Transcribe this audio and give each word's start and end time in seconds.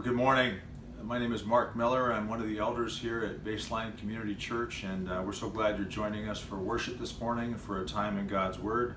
Well, 0.00 0.08
good 0.08 0.16
morning. 0.16 0.54
My 1.02 1.18
name 1.18 1.34
is 1.34 1.44
Mark 1.44 1.76
Miller. 1.76 2.10
I'm 2.10 2.26
one 2.26 2.40
of 2.40 2.48
the 2.48 2.58
elders 2.58 2.98
here 2.98 3.22
at 3.22 3.44
Baseline 3.44 3.98
Community 3.98 4.34
Church, 4.34 4.82
and 4.82 5.10
uh, 5.10 5.22
we're 5.22 5.34
so 5.34 5.50
glad 5.50 5.76
you're 5.76 5.86
joining 5.86 6.26
us 6.26 6.40
for 6.40 6.56
worship 6.56 6.98
this 6.98 7.20
morning 7.20 7.54
for 7.54 7.82
a 7.82 7.84
time 7.84 8.16
in 8.16 8.26
God's 8.26 8.58
Word. 8.58 8.94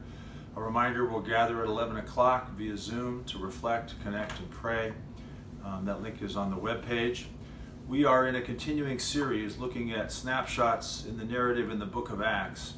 A 0.55 0.61
reminder 0.61 1.03
we'll 1.03 1.19
gather 1.19 1.61
at 1.61 1.67
11 1.67 1.97
o'clock 1.97 2.51
via 2.51 2.77
Zoom 2.77 3.25
to 3.25 3.37
reflect, 3.37 4.01
connect, 4.01 4.39
and 4.39 4.49
pray. 4.49 4.93
Um, 5.65 5.83
that 5.83 6.01
link 6.01 6.21
is 6.21 6.37
on 6.37 6.49
the 6.49 6.57
web 6.57 6.85
page. 6.85 7.27
We 7.85 8.05
are 8.05 8.25
in 8.25 8.37
a 8.37 8.41
continuing 8.41 8.97
series 8.97 9.57
looking 9.57 9.91
at 9.91 10.09
snapshots 10.09 11.03
in 11.05 11.17
the 11.17 11.25
narrative 11.25 11.69
in 11.69 11.79
the 11.79 11.85
book 11.85 12.11
of 12.11 12.21
Acts, 12.21 12.75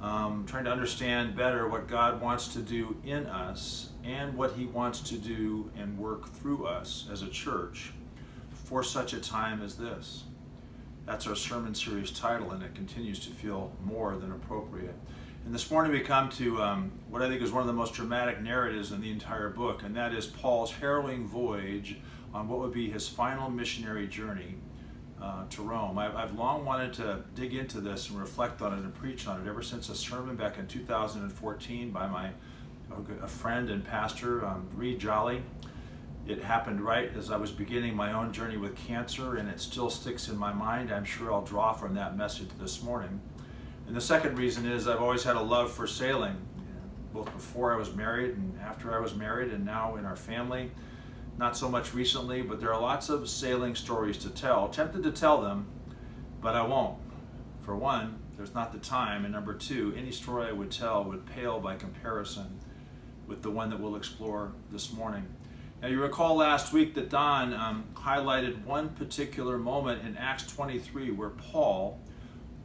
um, 0.00 0.44
trying 0.46 0.64
to 0.64 0.70
understand 0.70 1.36
better 1.36 1.68
what 1.68 1.86
God 1.86 2.20
wants 2.20 2.48
to 2.48 2.60
do 2.60 2.96
in 3.04 3.26
us 3.26 3.90
and 4.02 4.36
what 4.36 4.52
He 4.52 4.64
wants 4.64 5.00
to 5.00 5.16
do 5.16 5.70
and 5.76 5.98
work 5.98 6.28
through 6.28 6.66
us 6.66 7.06
as 7.12 7.22
a 7.22 7.28
church 7.28 7.92
for 8.64 8.82
such 8.82 9.12
a 9.12 9.20
time 9.20 9.62
as 9.62 9.76
this. 9.76 10.24
That's 11.06 11.26
our 11.26 11.36
sermon 11.36 11.74
series 11.74 12.10
title, 12.10 12.52
and 12.52 12.62
it 12.62 12.74
continues 12.74 13.18
to 13.20 13.30
feel 13.30 13.72
more 13.84 14.16
than 14.16 14.32
appropriate. 14.32 14.94
And 15.44 15.54
this 15.54 15.70
morning 15.70 15.92
we 15.92 16.00
come 16.00 16.28
to 16.30 16.62
um, 16.62 16.92
what 17.08 17.22
I 17.22 17.28
think 17.28 17.42
is 17.42 17.50
one 17.50 17.62
of 17.62 17.66
the 17.66 17.72
most 17.72 17.94
dramatic 17.94 18.40
narratives 18.40 18.92
in 18.92 19.00
the 19.00 19.10
entire 19.10 19.48
book, 19.48 19.82
and 19.82 19.96
that 19.96 20.14
is 20.14 20.26
Paul's 20.26 20.72
harrowing 20.72 21.26
voyage 21.26 21.96
on 22.32 22.48
what 22.48 22.60
would 22.60 22.72
be 22.72 22.90
his 22.90 23.08
final 23.08 23.50
missionary 23.50 24.06
journey 24.06 24.56
uh, 25.22 25.44
to 25.50 25.62
Rome. 25.62 25.98
I've, 25.98 26.16
I've, 26.16 26.34
long 26.38 26.64
wanted 26.64 26.92
to 26.94 27.24
dig 27.34 27.54
into 27.54 27.80
this 27.80 28.08
and 28.08 28.18
reflect 28.18 28.62
on 28.62 28.72
it 28.72 28.78
and 28.78 28.94
preach 28.94 29.26
on 29.26 29.40
it 29.40 29.48
ever 29.48 29.62
since 29.62 29.88
a 29.88 29.94
sermon 29.94 30.36
back 30.36 30.58
in 30.58 30.66
2014 30.66 31.90
by 31.90 32.06
my 32.06 32.30
a 33.22 33.28
friend 33.28 33.70
and 33.70 33.84
pastor, 33.84 34.44
um, 34.44 34.68
Reed 34.74 34.98
Jolly. 34.98 35.42
It 36.26 36.42
happened 36.42 36.80
right 36.80 37.10
as 37.16 37.30
I 37.30 37.36
was 37.36 37.50
beginning 37.50 37.94
my 37.94 38.12
own 38.12 38.32
journey 38.32 38.56
with 38.56 38.76
cancer, 38.76 39.36
and 39.36 39.48
it 39.48 39.60
still 39.60 39.90
sticks 39.90 40.28
in 40.28 40.36
my 40.36 40.52
mind. 40.52 40.92
I'm 40.92 41.04
sure 41.04 41.32
I'll 41.32 41.42
draw 41.42 41.72
from 41.72 41.94
that 41.94 42.16
message 42.16 42.48
this 42.58 42.82
morning. 42.82 43.20
And 43.86 43.96
the 43.96 44.00
second 44.00 44.38
reason 44.38 44.66
is 44.66 44.86
I've 44.86 45.00
always 45.00 45.24
had 45.24 45.36
a 45.36 45.42
love 45.42 45.72
for 45.72 45.86
sailing, 45.86 46.36
both 47.12 47.32
before 47.32 47.72
I 47.72 47.76
was 47.76 47.94
married 47.94 48.36
and 48.36 48.58
after 48.60 48.94
I 48.94 49.00
was 49.00 49.14
married, 49.14 49.52
and 49.52 49.64
now 49.64 49.96
in 49.96 50.04
our 50.04 50.16
family. 50.16 50.70
Not 51.38 51.56
so 51.56 51.68
much 51.68 51.94
recently, 51.94 52.42
but 52.42 52.60
there 52.60 52.72
are 52.72 52.80
lots 52.80 53.08
of 53.08 53.28
sailing 53.28 53.74
stories 53.74 54.18
to 54.18 54.30
tell. 54.30 54.68
Tempted 54.68 55.02
to 55.02 55.10
tell 55.10 55.40
them, 55.40 55.66
but 56.40 56.54
I 56.54 56.66
won't. 56.66 56.98
For 57.60 57.76
one, 57.76 58.18
there's 58.36 58.54
not 58.54 58.72
the 58.72 58.78
time, 58.78 59.24
and 59.24 59.34
number 59.34 59.54
two, 59.54 59.94
any 59.96 60.10
story 60.10 60.48
I 60.48 60.52
would 60.52 60.70
tell 60.70 61.04
would 61.04 61.26
pale 61.26 61.60
by 61.60 61.76
comparison 61.76 62.58
with 63.26 63.42
the 63.42 63.50
one 63.50 63.70
that 63.70 63.80
we'll 63.80 63.96
explore 63.96 64.52
this 64.70 64.92
morning. 64.92 65.26
Now, 65.80 65.88
you 65.88 66.00
recall 66.02 66.36
last 66.36 66.72
week 66.74 66.94
that 66.94 67.08
Don 67.08 67.54
um, 67.54 67.84
highlighted 67.94 68.64
one 68.64 68.90
particular 68.90 69.56
moment 69.56 70.04
in 70.04 70.16
Acts 70.16 70.46
23 70.46 71.10
where 71.12 71.30
Paul, 71.30 71.98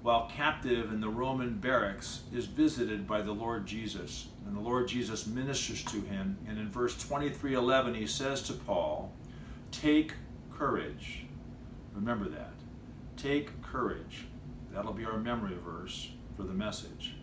while 0.06 0.30
captive 0.30 0.94
in 0.94 1.02
the 1.02 1.10
Roman 1.10 1.56
barracks, 1.58 2.22
is 2.32 2.46
visited 2.46 3.08
by 3.08 3.24
the 3.24 3.32
Lord 3.32 3.66
Jesus. 3.66 4.28
And 4.46 4.56
the 4.56 4.62
Lord 4.62 4.88
Jesus 4.88 5.26
ministers 5.26 5.84
to 5.86 6.00
him. 6.00 6.38
And 6.48 6.60
in 6.60 6.70
verse 6.70 6.96
23 6.96 7.56
11, 7.56 7.96
he 7.96 8.06
says 8.06 8.44
to 8.44 8.54
Paul, 8.54 9.12
Take 9.72 10.14
courage. 10.52 11.26
Remember 11.92 12.30
that. 12.30 12.52
Take 13.18 13.64
courage. 13.64 14.26
That'll 14.72 14.94
be 14.94 15.06
our 15.06 15.18
memory 15.18 15.58
verse 15.66 16.12
for 16.38 16.44
the 16.44 16.54
message. 16.54 17.16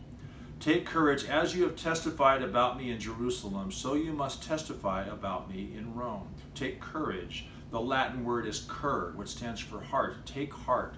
Take 0.58 0.84
courage, 0.84 1.24
as 1.24 1.54
you 1.54 1.62
have 1.62 1.76
testified 1.76 2.42
about 2.42 2.76
me 2.76 2.90
in 2.90 2.98
Jerusalem, 2.98 3.70
so 3.70 3.94
you 3.94 4.12
must 4.12 4.42
testify 4.42 5.04
about 5.04 5.48
me 5.48 5.70
in 5.76 5.94
Rome. 5.94 6.34
Take 6.56 6.80
courage. 6.80 7.46
The 7.70 7.80
Latin 7.80 8.24
word 8.24 8.44
is 8.44 8.66
cur, 8.68 9.12
which 9.14 9.28
stands 9.28 9.60
for 9.60 9.80
heart. 9.80 10.26
Take 10.26 10.52
heart. 10.52 10.96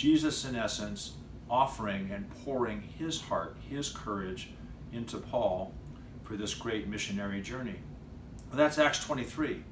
Jesus, 0.00 0.46
in 0.46 0.56
essence, 0.56 1.12
offering 1.50 2.10
and 2.10 2.26
pouring 2.42 2.80
his 2.80 3.20
heart, 3.20 3.54
his 3.68 3.90
courage 3.90 4.48
into 4.94 5.18
Paul 5.18 5.74
for 6.24 6.38
this 6.38 6.54
great 6.54 6.88
missionary 6.88 7.42
journey. 7.42 7.76
Well, 8.48 8.56
that's 8.56 8.78
Acts 8.78 9.04
23. 9.04 9.62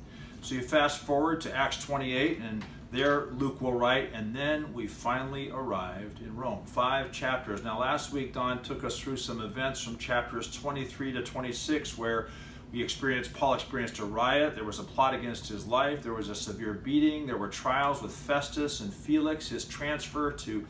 So 0.42 0.56
you 0.56 0.60
fast 0.60 1.00
forward 1.00 1.40
to 1.42 1.56
Acts 1.56 1.82
28, 1.82 2.40
and 2.40 2.62
there, 2.92 3.28
Luke 3.38 3.62
will 3.62 3.72
write, 3.72 4.10
and 4.12 4.36
then 4.36 4.74
we 4.74 4.86
finally 4.86 5.48
arrived 5.48 6.20
in 6.20 6.36
Rome. 6.36 6.66
Five 6.66 7.10
chapters. 7.10 7.64
Now, 7.64 7.80
last 7.80 8.12
week, 8.12 8.34
Don 8.34 8.62
took 8.62 8.84
us 8.84 8.98
through 8.98 9.16
some 9.16 9.40
events 9.40 9.80
from 9.80 9.96
chapters 9.96 10.54
23 10.54 11.12
to 11.12 11.22
26 11.22 11.96
where 11.96 12.28
we 12.72 12.82
experienced, 12.82 13.32
Paul 13.32 13.54
experienced 13.54 13.98
a 13.98 14.04
riot. 14.04 14.54
There 14.54 14.64
was 14.64 14.78
a 14.78 14.82
plot 14.84 15.14
against 15.14 15.48
his 15.48 15.66
life. 15.66 16.02
There 16.02 16.12
was 16.12 16.28
a 16.28 16.34
severe 16.34 16.74
beating. 16.74 17.26
There 17.26 17.38
were 17.38 17.48
trials 17.48 18.02
with 18.02 18.12
Festus 18.12 18.80
and 18.80 18.92
Felix, 18.92 19.48
his 19.48 19.64
transfer 19.64 20.32
to, 20.32 20.66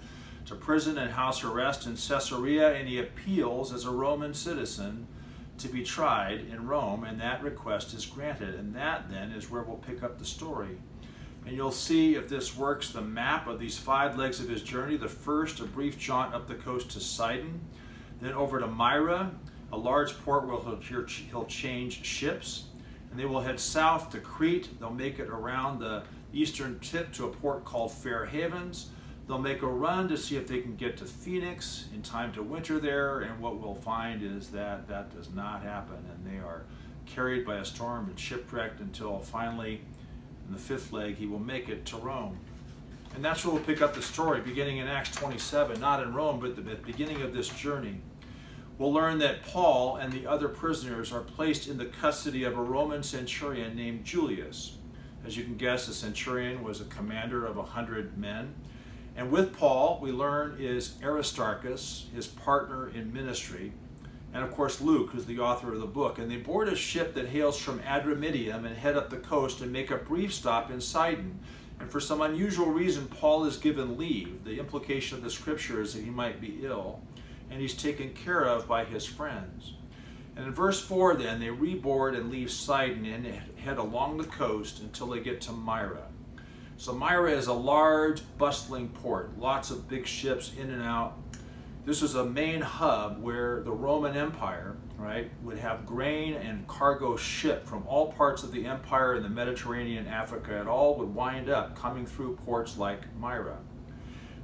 to 0.47 0.55
prison 0.55 0.97
and 0.99 1.11
house 1.11 1.43
arrest 1.43 1.87
in 1.87 1.97
Caesarea, 1.97 2.73
and 2.75 2.87
he 2.87 3.01
appeals 3.01 3.73
as 3.73 3.85
a 3.85 3.91
Roman 3.91 4.33
citizen 4.33 5.09
to 5.59 5.69
be 5.69 5.83
tried 5.83 6.47
in 6.53 6.69
Rome, 6.69 7.03
and 7.03 7.21
that 7.21 7.43
request 7.43 7.93
is 7.95 8.07
granted. 8.07 8.55
And 8.55 8.75
that 8.77 9.11
then 9.11 9.33
is 9.33 9.51
where 9.51 9.63
we'll 9.63 9.77
pick 9.77 10.05
up 10.05 10.19
the 10.19 10.25
story. 10.25 10.79
And 11.47 11.57
you'll 11.57 11.73
see 11.73 12.15
if 12.15 12.29
this 12.29 12.57
works 12.57 12.91
the 12.91 13.01
map 13.01 13.49
of 13.49 13.59
these 13.59 13.77
five 13.77 14.17
legs 14.17 14.39
of 14.39 14.49
his 14.49 14.63
journey. 14.63 14.97
The 14.97 15.09
first, 15.09 15.59
a 15.59 15.65
brief 15.65 15.99
jaunt 15.99 16.33
up 16.33 16.47
the 16.47 16.55
coast 16.55 16.91
to 16.91 17.01
Sidon, 17.01 17.61
then 18.21 18.35
over 18.35 18.61
to 18.61 18.67
Myra, 18.69 19.33
a 19.73 19.77
large 19.77 20.19
port 20.25 20.47
where 20.47 20.59
he'll, 20.59 21.07
he'll 21.31 21.45
change 21.47 22.05
ships. 22.05 22.65
And 23.11 23.19
they 23.19 23.25
will 23.25 23.41
head 23.41 23.59
south 23.59 24.11
to 24.11 24.19
Crete. 24.19 24.79
They'll 24.79 24.91
make 24.91 25.19
it 25.19 25.29
around 25.29 25.81
the 25.81 26.03
eastern 26.33 26.79
tip 26.81 27.13
to 27.15 27.25
a 27.25 27.29
port 27.29 27.65
called 27.65 27.93
Fair 27.93 28.27
Havens. 28.27 28.91
They'll 29.27 29.39
make 29.39 29.63
a 29.63 29.67
run 29.67 30.09
to 30.09 30.17
see 30.17 30.37
if 30.37 30.47
they 30.47 30.61
can 30.61 30.77
get 30.77 30.97
to 30.99 31.05
Phoenix 31.05 31.87
in 31.95 32.03
time 32.03 32.33
to 32.33 32.43
winter 32.43 32.79
there. 32.79 33.21
And 33.21 33.41
what 33.41 33.59
we'll 33.59 33.75
find 33.75 34.23
is 34.23 34.49
that 34.49 34.89
that 34.89 35.15
does 35.15 35.31
not 35.35 35.63
happen. 35.63 35.97
And 36.13 36.27
they 36.27 36.39
are 36.39 36.65
carried 37.07 37.47
by 37.47 37.57
a 37.57 37.65
storm 37.65 38.09
and 38.09 38.19
shipwrecked 38.19 38.81
until 38.81 39.19
finally 39.19 39.81
in 40.47 40.55
the 40.55 40.61
fifth 40.61 40.93
leg, 40.93 41.17
he 41.17 41.27
will 41.27 41.39
make 41.39 41.69
it 41.69 41.85
to 41.87 41.97
Rome. 41.99 42.39
And 43.15 43.25
that's 43.25 43.45
where 43.45 43.55
we'll 43.55 43.65
pick 43.65 43.83
up 43.83 43.95
the 43.95 44.03
story, 44.03 44.41
beginning 44.41 44.79
in 44.79 44.89
Acts 44.89 45.11
27, 45.11 45.81
not 45.81 46.03
in 46.03 46.15
Rome, 46.15 46.41
but 46.41 46.57
the 46.57 46.63
beginning 46.63 47.23
of 47.23 47.35
this 47.35 47.49
journey. 47.49 48.01
We'll 48.79 48.93
learn 48.93 49.19
that 49.19 49.43
Paul 49.43 49.97
and 49.97 50.13
the 50.13 50.29
other 50.29 50.49
prisoners 50.49 51.13
are 51.13 51.21
placed 51.21 51.67
in 51.67 51.79
the 51.79 51.85
custody 51.85 52.45
of 52.45 52.57
a 52.57 52.63
Roman 52.63 53.03
centurion 53.03 53.75
named 53.75 54.05
Julius. 54.05 54.77
As 55.27 55.37
you 55.37 55.43
can 55.43 55.57
guess, 55.57 55.87
the 55.89 55.93
centurion 55.93 56.63
was 56.63 56.81
a 56.81 56.85
commander 56.85 57.45
of 57.45 57.57
a 57.57 57.65
hundred 57.65 58.17
men. 58.17 58.55
And 59.17 59.33
with 59.33 59.57
Paul, 59.57 59.99
we 60.01 60.13
learn 60.13 60.59
is 60.61 60.95
Aristarchus, 61.03 62.07
his 62.15 62.29
partner 62.29 62.89
in 62.89 63.13
ministry, 63.13 63.73
and 64.33 64.45
of 64.45 64.53
course 64.53 64.81
Luke, 64.81 65.11
who's 65.11 65.27
the 65.27 65.41
author 65.41 65.73
of 65.73 65.81
the 65.81 65.87
book. 65.87 66.19
And 66.19 66.31
they 66.31 66.37
board 66.37 66.69
a 66.69 66.77
ship 66.77 67.15
that 67.15 67.27
hails 67.27 67.59
from 67.59 67.81
Adramyttium 67.81 68.65
and 68.65 68.77
head 68.77 68.97
up 68.97 69.11
the 69.11 69.17
coast 69.17 69.61
and 69.61 69.73
make 69.73 69.91
a 69.91 69.97
brief 69.97 70.33
stop 70.33 70.71
in 70.71 70.81
Sidon. 70.81 71.41
And 71.81 71.91
for 71.91 71.99
some 71.99 72.21
unusual 72.21 72.67
reason, 72.67 73.09
Paul 73.09 73.45
is 73.45 73.57
given 73.57 73.99
leave. 73.99 74.45
The 74.45 74.61
implication 74.61 75.19
of 75.19 75.25
the 75.25 75.31
scripture 75.31 75.81
is 75.81 75.95
that 75.95 76.05
he 76.05 76.11
might 76.11 76.41
be 76.41 76.61
ill, 76.63 77.01
and 77.51 77.61
he's 77.61 77.75
taken 77.75 78.13
care 78.13 78.45
of 78.45 78.69
by 78.69 78.85
his 78.85 79.07
friends. 79.07 79.75
And 80.37 80.47
in 80.47 80.55
verse 80.55 80.81
4, 80.81 81.15
then, 81.15 81.41
they 81.41 81.49
reboard 81.49 82.17
and 82.17 82.31
leave 82.31 82.51
Sidon 82.51 83.05
and 83.05 83.27
head 83.57 83.79
along 83.79 84.19
the 84.19 84.25
coast 84.25 84.81
until 84.81 85.09
they 85.09 85.21
get 85.21 85.41
to 85.43 85.53
Myra. 85.53 86.05
So, 86.77 86.93
Myra 86.93 87.33
is 87.33 87.49
a 87.49 87.53
large, 87.53 88.23
bustling 88.39 88.91
port, 88.91 89.37
lots 89.37 89.73
of 89.73 89.89
big 89.89 90.07
ships 90.07 90.53
in 90.57 90.71
and 90.71 90.83
out. 90.83 91.19
This 91.85 92.03
is 92.03 92.15
a 92.15 92.25
main 92.25 92.61
hub 92.61 93.21
where 93.21 93.63
the 93.63 93.73
Roman 93.73 94.17
Empire, 94.17 94.77
right, 94.97 95.31
would 95.43 95.59
have 95.59 95.87
grain 95.87 96.35
and 96.35 96.67
cargo 96.69 97.17
shipped 97.17 97.67
from 97.67 97.85
all 97.89 98.13
parts 98.13 98.43
of 98.43 98.53
the 98.53 98.67
empire 98.67 99.17
in 99.17 99.23
the 99.23 99.29
Mediterranean, 99.29 100.07
Africa. 100.07 100.61
It 100.61 100.69
all 100.69 100.97
would 100.99 101.13
wind 101.13 101.49
up 101.49 101.75
coming 101.75 102.07
through 102.07 102.37
ports 102.45 102.77
like 102.77 103.13
Myra. 103.17 103.57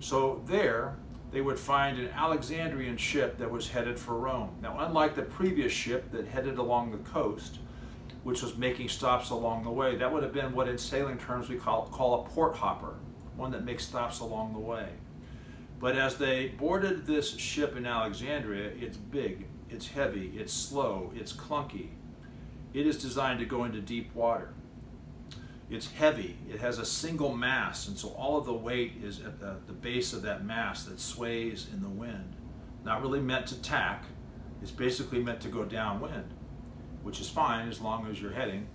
So 0.00 0.42
there, 0.46 0.96
they 1.34 1.40
would 1.40 1.58
find 1.58 1.98
an 1.98 2.10
Alexandrian 2.10 2.96
ship 2.96 3.38
that 3.38 3.50
was 3.50 3.68
headed 3.68 3.98
for 3.98 4.14
Rome. 4.14 4.56
Now, 4.62 4.78
unlike 4.78 5.16
the 5.16 5.22
previous 5.22 5.72
ship 5.72 6.12
that 6.12 6.28
headed 6.28 6.58
along 6.58 6.92
the 6.92 6.98
coast, 6.98 7.58
which 8.22 8.40
was 8.40 8.56
making 8.56 8.88
stops 8.88 9.30
along 9.30 9.64
the 9.64 9.70
way, 9.70 9.96
that 9.96 10.12
would 10.12 10.22
have 10.22 10.32
been 10.32 10.52
what 10.52 10.68
in 10.68 10.78
sailing 10.78 11.18
terms 11.18 11.48
we 11.48 11.56
call, 11.56 11.88
call 11.88 12.20
a 12.20 12.28
port 12.28 12.54
hopper, 12.54 12.94
one 13.36 13.50
that 13.50 13.64
makes 13.64 13.84
stops 13.84 14.20
along 14.20 14.52
the 14.52 14.60
way. 14.60 14.90
But 15.80 15.96
as 15.96 16.14
they 16.14 16.50
boarded 16.56 17.04
this 17.04 17.36
ship 17.36 17.76
in 17.76 17.84
Alexandria, 17.84 18.70
it's 18.80 18.96
big, 18.96 19.48
it's 19.68 19.88
heavy, 19.88 20.32
it's 20.36 20.52
slow, 20.52 21.12
it's 21.16 21.32
clunky. 21.32 21.88
It 22.72 22.86
is 22.86 22.96
designed 22.96 23.40
to 23.40 23.44
go 23.44 23.64
into 23.64 23.80
deep 23.80 24.14
water. 24.14 24.54
It's 25.70 25.92
heavy, 25.92 26.36
it 26.50 26.60
has 26.60 26.78
a 26.78 26.84
single 26.84 27.34
mast, 27.34 27.88
and 27.88 27.96
so 27.96 28.08
all 28.10 28.36
of 28.36 28.44
the 28.44 28.52
weight 28.52 28.94
is 29.02 29.20
at 29.20 29.40
the, 29.40 29.56
the 29.66 29.72
base 29.72 30.12
of 30.12 30.22
that 30.22 30.44
mast 30.44 30.88
that 30.88 31.00
sways 31.00 31.68
in 31.72 31.82
the 31.82 31.88
wind. 31.88 32.36
Not 32.84 33.00
really 33.00 33.20
meant 33.20 33.46
to 33.46 33.60
tack, 33.62 34.04
it's 34.60 34.70
basically 34.70 35.22
meant 35.22 35.40
to 35.40 35.48
go 35.48 35.64
downwind, 35.64 36.34
which 37.02 37.20
is 37.20 37.30
fine 37.30 37.68
as 37.68 37.80
long 37.80 38.06
as 38.06 38.20
you're 38.20 38.32
heading 38.32 38.66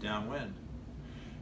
downwind. 0.00 0.54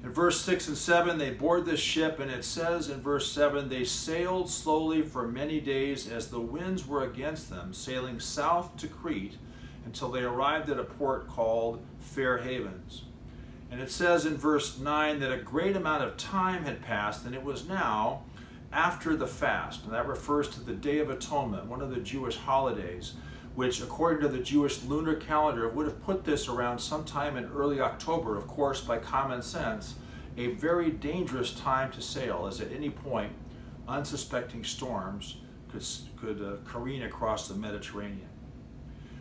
In 0.03 0.13
verse 0.13 0.41
6 0.41 0.69
and 0.69 0.77
7, 0.77 1.19
they 1.19 1.31
board 1.31 1.67
this 1.67 1.81
ship, 1.81 2.19
and 2.19 2.31
it 2.31 2.45
says 2.45 2.89
in 2.89 3.01
verse 3.01 3.31
7 3.31 3.69
they 3.69 3.85
sailed 3.85 4.49
slowly 4.49 5.03
for 5.03 5.29
many 5.29 5.61
days 5.61 6.09
as 6.09 6.29
the 6.29 6.41
winds 6.41 6.87
were 6.87 7.05
against 7.05 7.51
them, 7.51 7.75
sailing 7.75 8.19
south 8.19 8.77
to 8.79 8.89
Crete 8.89 9.37
until 9.85 10.11
they 10.11 10.23
arrived 10.23 10.71
at 10.71 10.79
a 10.79 10.85
port 10.85 11.29
called 11.29 11.85
Fair 11.99 12.39
Havens. 12.39 13.05
And 13.71 13.81
it 13.81 13.91
says 13.91 14.27
in 14.27 14.37
verse 14.37 14.79
9 14.79 15.21
that 15.21 15.33
a 15.33 15.39
great 15.39 15.77
amount 15.77 16.03
of 16.03 16.17
time 16.17 16.65
had 16.65 16.83
passed, 16.83 17.25
and 17.25 17.35
it 17.35 17.45
was 17.45 17.69
now 17.69 18.25
after 18.73 19.15
the 19.15 19.27
fast. 19.27 19.85
And 19.85 19.95
that 19.95 20.09
refers 20.09 20.49
to 20.51 20.61
the 20.61 20.73
Day 20.73 20.99
of 20.99 21.09
Atonement, 21.09 21.67
one 21.67 21.81
of 21.81 21.91
the 21.91 22.01
Jewish 22.01 22.37
holidays, 22.37 23.15
which, 23.55 23.81
according 23.81 24.23
to 24.23 24.29
the 24.29 24.43
Jewish 24.43 24.83
lunar 24.83 25.15
calendar, 25.15 25.69
would 25.69 25.87
have 25.87 26.03
put 26.03 26.25
this 26.25 26.49
around 26.49 26.79
sometime 26.81 27.37
in 27.37 27.51
early 27.53 27.81
October, 27.81 28.37
of 28.37 28.47
course, 28.47 28.81
by 28.81 28.99
common 28.99 29.43
sense, 29.43 29.95
a 30.37 30.49
very 30.49 30.91
dangerous 30.91 31.53
time 31.53 31.93
to 31.93 32.03
sail, 32.03 32.47
as 32.49 32.61
at 32.61 32.73
any 32.73 32.91
point, 32.91 33.33
unsuspecting 33.87 34.65
storms 34.65 35.37
could, 35.71 35.85
could 36.21 36.43
uh, 36.43 36.57
careen 36.69 37.03
across 37.03 37.49
the 37.49 37.55
Mediterranean. 37.55 38.30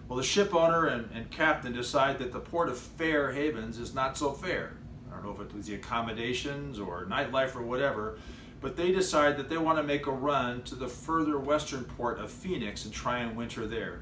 Well, 0.09 0.17
the 0.17 0.23
ship 0.23 0.55
owner 0.55 0.87
and, 0.87 1.07
and 1.13 1.29
captain 1.29 1.71
decide 1.71 2.17
that 2.17 2.31
the 2.31 2.39
port 2.39 2.67
of 2.67 2.79
Fair 2.79 3.31
Havens 3.31 3.77
is 3.77 3.93
not 3.93 4.17
so 4.17 4.31
fair. 4.31 4.75
I 5.07 5.13
don't 5.13 5.23
know 5.23 5.31
if 5.31 5.39
it 5.39 5.55
was 5.55 5.67
the 5.67 5.75
accommodations 5.75 6.79
or 6.79 7.05
nightlife 7.05 7.55
or 7.55 7.61
whatever, 7.61 8.17
but 8.59 8.75
they 8.75 8.91
decide 8.91 9.37
that 9.37 9.49
they 9.49 9.57
want 9.57 9.77
to 9.77 9.83
make 9.83 10.07
a 10.07 10.11
run 10.11 10.63
to 10.63 10.73
the 10.73 10.87
further 10.87 11.37
western 11.37 11.83
port 11.83 12.19
of 12.19 12.31
Phoenix 12.31 12.85
and 12.85 12.93
try 12.93 13.19
and 13.19 13.37
winter 13.37 13.67
there. 13.67 14.01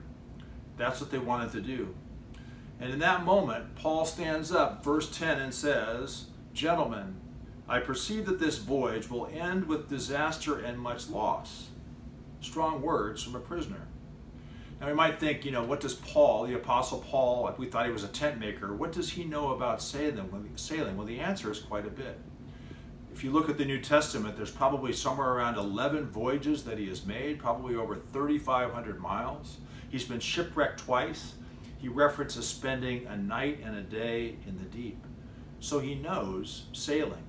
That's 0.77 1.01
what 1.01 1.11
they 1.11 1.19
wanted 1.19 1.51
to 1.51 1.61
do. 1.61 1.93
And 2.79 2.93
in 2.93 2.99
that 2.99 3.25
moment, 3.25 3.75
Paul 3.75 4.05
stands 4.05 4.49
up, 4.49 4.85
verse 4.85 5.09
10, 5.09 5.39
and 5.39 5.53
says, 5.53 6.27
Gentlemen, 6.53 7.17
I 7.67 7.79
perceive 7.79 8.25
that 8.27 8.39
this 8.39 8.59
voyage 8.59 9.09
will 9.09 9.27
end 9.27 9.67
with 9.67 9.89
disaster 9.89 10.57
and 10.57 10.79
much 10.79 11.09
loss. 11.09 11.67
Strong 12.39 12.81
words 12.81 13.21
from 13.21 13.35
a 13.35 13.41
prisoner. 13.41 13.86
Now 14.79 14.87
we 14.87 14.93
might 14.93 15.19
think, 15.19 15.43
you 15.43 15.51
know, 15.51 15.63
what 15.63 15.79
does 15.79 15.95
Paul, 15.95 16.45
the 16.45 16.53
Apostle 16.53 16.99
Paul, 16.99 17.51
we 17.57 17.65
thought 17.65 17.87
he 17.87 17.91
was 17.91 18.03
a 18.03 18.09
tent 18.09 18.39
maker, 18.39 18.75
what 18.75 18.91
does 18.91 19.11
he 19.11 19.23
know 19.23 19.53
about? 19.53 19.81
Sailing? 19.81 20.29
Well, 20.97 21.05
the 21.05 21.19
answer 21.19 21.51
is 21.51 21.59
quite 21.59 21.87
a 21.87 21.89
bit. 21.89 22.19
If 23.11 23.23
you 23.23 23.31
look 23.31 23.49
at 23.49 23.57
the 23.57 23.65
New 23.65 23.81
Testament, 23.81 24.37
there's 24.37 24.51
probably 24.51 24.93
somewhere 24.93 25.29
around 25.29 25.57
11 25.57 26.11
voyages 26.11 26.63
that 26.65 26.77
he 26.77 26.87
has 26.89 27.03
made, 27.05 27.39
probably 27.39 27.75
over 27.75 27.95
3,500 27.95 28.99
miles. 28.99 29.57
He's 29.89 30.03
been 30.03 30.19
shipwrecked 30.19 30.81
twice. 30.81 31.33
He 31.79 31.87
references 31.87 32.47
spending 32.47 33.07
a 33.07 33.17
night 33.17 33.59
and 33.63 33.75
a 33.75 33.81
day 33.81 34.35
in 34.47 34.57
the 34.57 34.65
deep. 34.65 35.03
So 35.59 35.79
he 35.79 35.95
knows 35.95 36.65
sailing, 36.71 37.23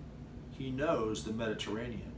he 0.50 0.70
knows 0.70 1.24
the 1.24 1.32
Mediterranean. 1.32 2.12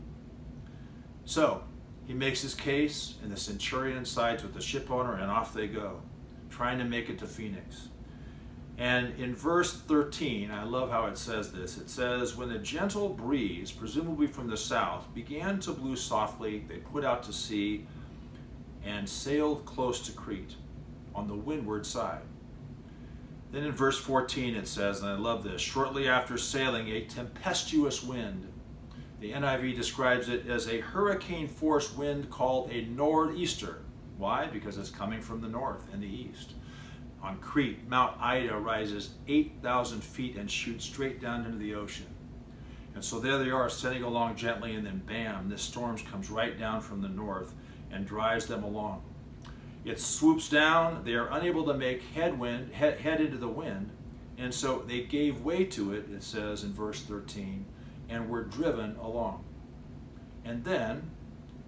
So 1.25 1.63
he 2.11 2.17
makes 2.17 2.43
his 2.43 2.57
case, 2.57 3.15
and 3.23 3.31
the 3.31 3.37
centurion 3.37 4.05
sides 4.05 4.43
with 4.43 4.53
the 4.53 4.61
ship 4.61 4.91
owner, 4.91 5.15
and 5.15 5.31
off 5.31 5.55
they 5.55 5.69
go, 5.69 6.01
trying 6.49 6.77
to 6.77 6.85
make 6.85 7.09
it 7.09 7.21
to 7.21 7.25
Phoenix. 7.25 7.91
And 8.79 9.17
in 9.21 9.33
verse 9.33 9.75
13, 9.83 10.51
I 10.51 10.65
love 10.65 10.91
how 10.91 11.07
it 11.07 11.17
says 11.17 11.53
this. 11.53 11.79
It 11.79 11.89
says, 11.89 12.37
When 12.37 12.51
a 12.51 12.59
gentle 12.59 13.11
breeze, 13.11 13.71
presumably 13.71 14.27
from 14.27 14.49
the 14.49 14.57
south, 14.57 15.07
began 15.15 15.61
to 15.61 15.71
blow 15.71 15.95
softly, 15.95 16.65
they 16.69 16.79
put 16.79 17.05
out 17.05 17.23
to 17.23 17.33
sea 17.33 17.87
and 18.85 19.09
sailed 19.09 19.65
close 19.65 20.05
to 20.07 20.13
Crete 20.13 20.57
on 21.15 21.29
the 21.29 21.37
windward 21.37 21.87
side. 21.87 22.23
Then 23.53 23.63
in 23.63 23.71
verse 23.71 23.99
14 23.99 24.57
it 24.57 24.67
says, 24.67 25.01
and 25.01 25.09
I 25.09 25.15
love 25.15 25.45
this, 25.45 25.63
shortly 25.63 26.09
after 26.09 26.37
sailing, 26.37 26.89
a 26.89 27.05
tempestuous 27.05 28.03
wind. 28.03 28.50
The 29.21 29.33
NIV 29.33 29.77
describes 29.77 30.29
it 30.29 30.49
as 30.49 30.67
a 30.67 30.81
hurricane 30.81 31.47
force 31.47 31.95
wind 31.95 32.31
called 32.31 32.71
a 32.71 32.87
nor'easter. 32.87 33.83
Why? 34.17 34.47
Because 34.47 34.79
it's 34.79 34.91
coming 34.91 35.21
from 35.21 35.41
the 35.41 35.49
north 35.49 35.87
and 35.93 36.03
the 36.03 36.09
east 36.09 36.55
on 37.23 37.39
Crete, 37.39 37.87
Mount 37.89 38.19
Ida 38.21 38.57
rises 38.57 39.11
8,000 39.29 40.03
feet 40.03 40.37
and 40.37 40.51
shoots 40.51 40.85
straight 40.85 41.21
down 41.21 41.45
into 41.45 41.59
the 41.59 41.75
ocean. 41.75 42.07
And 42.95 43.05
so 43.05 43.21
there 43.21 43.39
they 43.39 43.51
are, 43.51 43.69
sailing 43.69 44.03
along 44.03 44.37
gently, 44.37 44.75
and 44.75 44.85
then 44.85 45.03
bam, 45.07 45.49
this 45.49 45.63
storm 45.63 45.97
comes 45.99 46.31
right 46.31 46.59
down 46.59 46.81
from 46.81 47.03
the 47.03 47.09
north 47.09 47.55
and 47.91 48.07
drives 48.07 48.47
them 48.47 48.65
along. 48.65 49.03
It 49.85 50.01
swoops 50.01 50.49
down, 50.49 51.05
they 51.05 51.15
are 51.15 51.29
unable 51.31 51.65
to 51.67 51.75
make 51.75 52.03
headwind, 52.15 52.73
head, 52.73 52.99
head 52.99 53.21
into 53.21 53.39
the 53.39 53.49
wind, 53.49 53.91
and 54.39 54.53
so 54.53 54.83
they 54.87 55.03
gave 55.03 55.43
way 55.43 55.65
to 55.67 55.93
it, 55.93 56.07
it 56.11 56.23
says 56.23 56.65
in 56.65 56.73
verse 56.73 57.03
13, 57.03 57.65
and 58.11 58.29
were 58.29 58.43
driven 58.43 58.97
along. 58.97 59.45
And 60.45 60.65
then, 60.65 61.11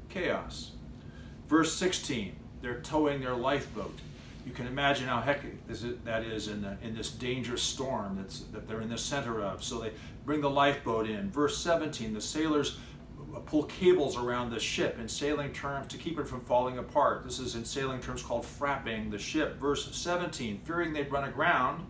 chaos. 0.08 0.72
Verse 1.46 1.74
16, 1.74 2.34
they're 2.60 2.80
towing 2.80 3.20
their 3.20 3.34
lifeboat 3.34 3.98
you 4.46 4.52
can 4.52 4.66
imagine 4.66 5.06
how 5.06 5.20
hectic 5.20 5.66
this 5.66 5.82
is, 5.82 5.96
that 6.04 6.24
is 6.24 6.48
in, 6.48 6.62
the, 6.62 6.76
in 6.82 6.94
this 6.94 7.10
dangerous 7.10 7.62
storm 7.62 8.16
that's, 8.16 8.40
that 8.52 8.66
they're 8.66 8.80
in 8.80 8.88
the 8.88 8.98
center 8.98 9.40
of. 9.40 9.62
So 9.62 9.80
they 9.80 9.92
bring 10.24 10.40
the 10.40 10.50
lifeboat 10.50 11.08
in. 11.08 11.30
Verse 11.30 11.56
17 11.58 12.12
the 12.12 12.20
sailors 12.20 12.78
pull 13.46 13.62
cables 13.64 14.16
around 14.16 14.50
the 14.50 14.60
ship 14.60 14.98
in 14.98 15.08
sailing 15.08 15.52
terms 15.52 15.86
to 15.88 15.96
keep 15.96 16.18
it 16.18 16.26
from 16.26 16.40
falling 16.40 16.78
apart. 16.78 17.24
This 17.24 17.38
is 17.38 17.54
in 17.54 17.64
sailing 17.64 18.00
terms 18.00 18.22
called 18.22 18.44
frapping 18.44 19.10
the 19.10 19.18
ship. 19.18 19.58
Verse 19.58 19.94
17 19.94 20.60
fearing 20.64 20.92
they'd 20.92 21.10
run 21.10 21.24
aground. 21.24 21.86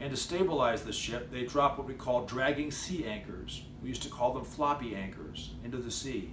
And 0.00 0.10
to 0.10 0.16
stabilize 0.16 0.82
the 0.82 0.92
ship, 0.92 1.30
they 1.32 1.44
drop 1.44 1.76
what 1.76 1.86
we 1.86 1.94
call 1.94 2.24
dragging 2.24 2.70
sea 2.70 3.04
anchors. 3.04 3.64
We 3.82 3.88
used 3.88 4.02
to 4.04 4.08
call 4.08 4.32
them 4.32 4.44
floppy 4.44 4.94
anchors 4.94 5.50
into 5.64 5.78
the 5.78 5.90
sea. 5.90 6.32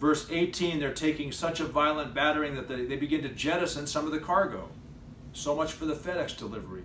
Verse 0.00 0.26
18, 0.30 0.78
they're 0.78 0.92
taking 0.92 1.32
such 1.32 1.60
a 1.60 1.64
violent 1.64 2.14
battering 2.14 2.54
that 2.54 2.68
they, 2.68 2.84
they 2.84 2.96
begin 2.96 3.22
to 3.22 3.28
jettison 3.28 3.86
some 3.86 4.06
of 4.06 4.12
the 4.12 4.18
cargo. 4.18 4.68
So 5.32 5.54
much 5.54 5.72
for 5.72 5.86
the 5.86 5.94
FedEx 5.94 6.36
deliveries. 6.36 6.84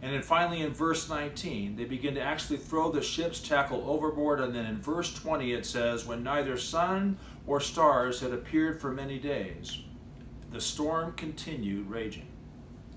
And 0.00 0.14
then 0.14 0.22
finally, 0.22 0.62
in 0.62 0.72
verse 0.72 1.08
19, 1.08 1.74
they 1.74 1.84
begin 1.84 2.14
to 2.14 2.20
actually 2.20 2.58
throw 2.58 2.90
the 2.90 3.02
ship's 3.02 3.40
tackle 3.40 3.84
overboard. 3.90 4.40
And 4.40 4.54
then 4.54 4.66
in 4.66 4.80
verse 4.80 5.12
20, 5.12 5.52
it 5.52 5.66
says, 5.66 6.06
When 6.06 6.22
neither 6.22 6.56
sun 6.56 7.18
or 7.46 7.60
stars 7.60 8.20
had 8.20 8.32
appeared 8.32 8.80
for 8.80 8.92
many 8.92 9.18
days, 9.18 9.82
the 10.52 10.60
storm 10.60 11.12
continued 11.14 11.90
raging. 11.90 12.28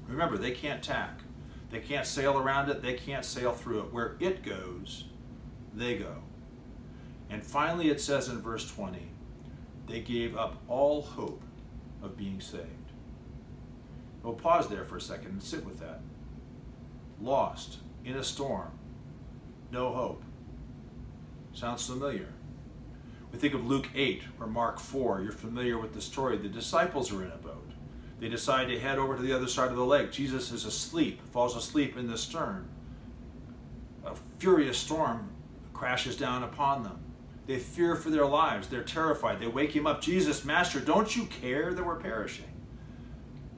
Remember, 0.07 0.37
they 0.37 0.51
can't 0.51 0.83
tack, 0.83 1.21
they 1.71 1.79
can't 1.79 2.05
sail 2.05 2.37
around 2.37 2.69
it, 2.69 2.81
they 2.81 2.93
can't 2.93 3.25
sail 3.25 3.53
through 3.53 3.79
it. 3.79 3.93
Where 3.93 4.17
it 4.19 4.43
goes, 4.43 5.05
they 5.73 5.95
go. 5.95 6.15
And 7.29 7.43
finally, 7.43 7.89
it 7.89 8.01
says 8.01 8.27
in 8.27 8.41
verse 8.41 8.69
20, 8.69 9.07
they 9.87 10.01
gave 10.01 10.35
up 10.35 10.61
all 10.67 11.01
hope 11.01 11.41
of 12.03 12.17
being 12.17 12.41
saved. 12.41 12.67
We'll 14.21 14.33
pause 14.33 14.67
there 14.67 14.83
for 14.83 14.97
a 14.97 15.01
second 15.01 15.31
and 15.31 15.43
sit 15.43 15.65
with 15.65 15.79
that. 15.79 16.01
Lost 17.19 17.77
in 18.03 18.15
a 18.15 18.23
storm, 18.23 18.71
no 19.71 19.93
hope. 19.93 20.23
Sounds 21.53 21.85
familiar. 21.85 22.33
We 23.31 23.39
think 23.39 23.53
of 23.53 23.65
Luke 23.65 23.89
8 23.95 24.23
or 24.39 24.47
Mark 24.47 24.79
4. 24.79 25.21
You're 25.21 25.31
familiar 25.31 25.77
with 25.77 25.93
the 25.93 26.01
story. 26.01 26.37
The 26.37 26.49
disciples 26.49 27.11
are 27.11 27.23
in 27.23 27.31
a 27.31 27.37
boat. 27.37 27.70
They 28.21 28.29
decide 28.29 28.67
to 28.67 28.79
head 28.79 28.99
over 28.99 29.15
to 29.15 29.21
the 29.21 29.33
other 29.33 29.47
side 29.47 29.71
of 29.71 29.75
the 29.75 29.83
lake. 29.83 30.11
Jesus 30.11 30.51
is 30.51 30.63
asleep, 30.63 31.19
falls 31.33 31.57
asleep 31.57 31.97
in 31.97 32.05
the 32.05 32.19
stern. 32.19 32.69
A 34.05 34.13
furious 34.37 34.77
storm 34.77 35.31
crashes 35.73 36.15
down 36.15 36.43
upon 36.43 36.83
them. 36.83 36.99
They 37.47 37.57
fear 37.57 37.95
for 37.95 38.11
their 38.11 38.27
lives. 38.27 38.67
They're 38.67 38.83
terrified. 38.83 39.39
They 39.39 39.47
wake 39.47 39.75
him 39.75 39.87
up. 39.87 40.01
Jesus, 40.01 40.45
Master, 40.45 40.79
don't 40.79 41.15
you 41.15 41.25
care 41.25 41.73
that 41.73 41.83
we're 41.83 41.95
perishing? 41.95 42.45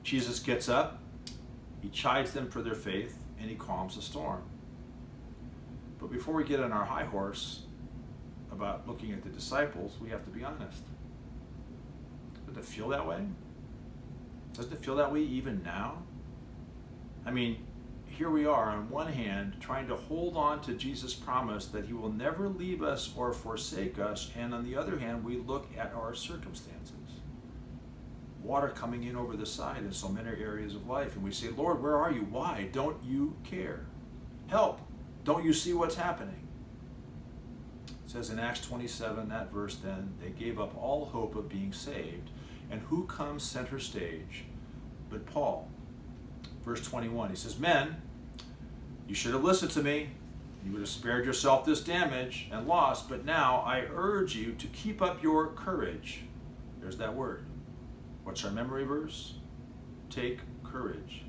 Jesus 0.01 0.39
gets 0.39 0.69
up, 0.69 1.01
he 1.81 1.89
chides 1.89 2.31
them 2.31 2.49
for 2.49 2.61
their 2.61 2.73
faith, 2.73 3.17
and 3.41 3.49
he 3.49 3.57
calms 3.57 3.97
the 3.97 4.01
storm. 4.01 4.43
But 5.99 6.09
before 6.09 6.33
we 6.35 6.45
get 6.45 6.61
on 6.61 6.71
our 6.71 6.85
high 6.85 7.03
horse 7.03 7.63
about 8.49 8.87
looking 8.87 9.11
at 9.11 9.23
the 9.23 9.29
disciples, 9.29 9.97
we 10.01 10.09
have 10.09 10.23
to 10.23 10.29
be 10.29 10.41
honest. 10.45 10.83
Does 12.47 12.57
it 12.57 12.65
feel 12.65 12.87
that 12.89 13.05
way? 13.05 13.25
Does 14.53 14.71
it 14.71 14.83
feel 14.83 14.95
that 14.97 15.11
way 15.11 15.21
even 15.21 15.63
now? 15.63 16.03
I 17.25 17.31
mean, 17.31 17.65
here 18.05 18.29
we 18.29 18.45
are, 18.45 18.69
on 18.69 18.89
one 18.89 19.11
hand, 19.11 19.55
trying 19.59 19.87
to 19.87 19.95
hold 19.95 20.37
on 20.37 20.61
to 20.61 20.73
Jesus' 20.73 21.15
promise 21.15 21.65
that 21.67 21.85
he 21.85 21.93
will 21.93 22.11
never 22.11 22.47
leave 22.47 22.83
us 22.83 23.11
or 23.17 23.33
forsake 23.33 23.97
us, 23.97 24.29
and 24.37 24.53
on 24.53 24.63
the 24.63 24.75
other 24.75 24.99
hand, 24.99 25.23
we 25.23 25.37
look 25.37 25.67
at 25.77 25.93
our 25.95 26.13
circumstances. 26.13 26.93
Water 28.43 28.67
coming 28.67 29.03
in 29.03 29.15
over 29.15 29.35
the 29.35 29.45
side 29.45 29.79
in 29.79 29.91
so 29.91 30.09
many 30.09 30.29
areas 30.29 30.75
of 30.75 30.87
life, 30.87 31.15
and 31.15 31.23
we 31.23 31.31
say, 31.31 31.47
Lord, 31.49 31.81
where 31.81 31.97
are 31.97 32.11
you? 32.11 32.27
Why 32.29 32.69
don't 32.71 33.03
you 33.03 33.35
care? 33.43 33.87
Help! 34.47 34.79
Don't 35.23 35.45
you 35.45 35.53
see 35.53 35.73
what's 35.73 35.95
happening? 35.95 36.47
It 37.87 38.11
says 38.11 38.29
in 38.29 38.37
Acts 38.37 38.61
27, 38.61 39.29
that 39.29 39.51
verse 39.51 39.77
then, 39.77 40.13
they 40.21 40.29
gave 40.29 40.59
up 40.59 40.77
all 40.77 41.05
hope 41.05 41.35
of 41.35 41.49
being 41.49 41.73
saved. 41.73 42.29
And 42.73 42.81
who 42.81 43.05
comes 43.05 43.43
center 43.43 43.79
stage 43.79 44.43
but 45.09 45.25
Paul? 45.25 45.69
verse 46.63 46.85
21. 46.85 47.29
He 47.29 47.35
says, 47.35 47.59
Men, 47.59 48.01
you 49.07 49.15
should 49.15 49.33
have 49.33 49.43
listened 49.43 49.71
to 49.71 49.83
me. 49.83 50.09
You 50.65 50.71
would 50.71 50.81
have 50.81 50.89
spared 50.89 51.25
yourself 51.25 51.65
this 51.65 51.81
damage 51.81 52.47
and 52.51 52.67
loss, 52.67 53.03
but 53.03 53.25
now 53.25 53.63
I 53.65 53.85
urge 53.93 54.35
you 54.35 54.53
to 54.53 54.67
keep 54.67 55.01
up 55.01 55.21
your 55.21 55.47
courage. 55.47 56.21
There's 56.79 56.97
that 56.97 57.13
word. 57.13 57.45
What's 58.23 58.45
our 58.45 58.51
memory 58.51 58.85
verse? 58.85 59.33
Take 60.09 60.39
courage. 60.63 61.23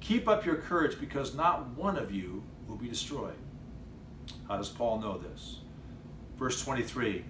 Keep 0.00 0.26
up 0.26 0.46
your 0.46 0.56
courage 0.56 0.98
because 0.98 1.34
not 1.34 1.68
one 1.76 1.98
of 1.98 2.10
you 2.10 2.42
will 2.66 2.76
be 2.76 2.88
destroyed. 2.88 3.36
How 4.48 4.56
does 4.56 4.70
Paul 4.70 5.00
know 5.00 5.18
this? 5.18 5.58
Verse 6.38 6.62
23 6.64 7.24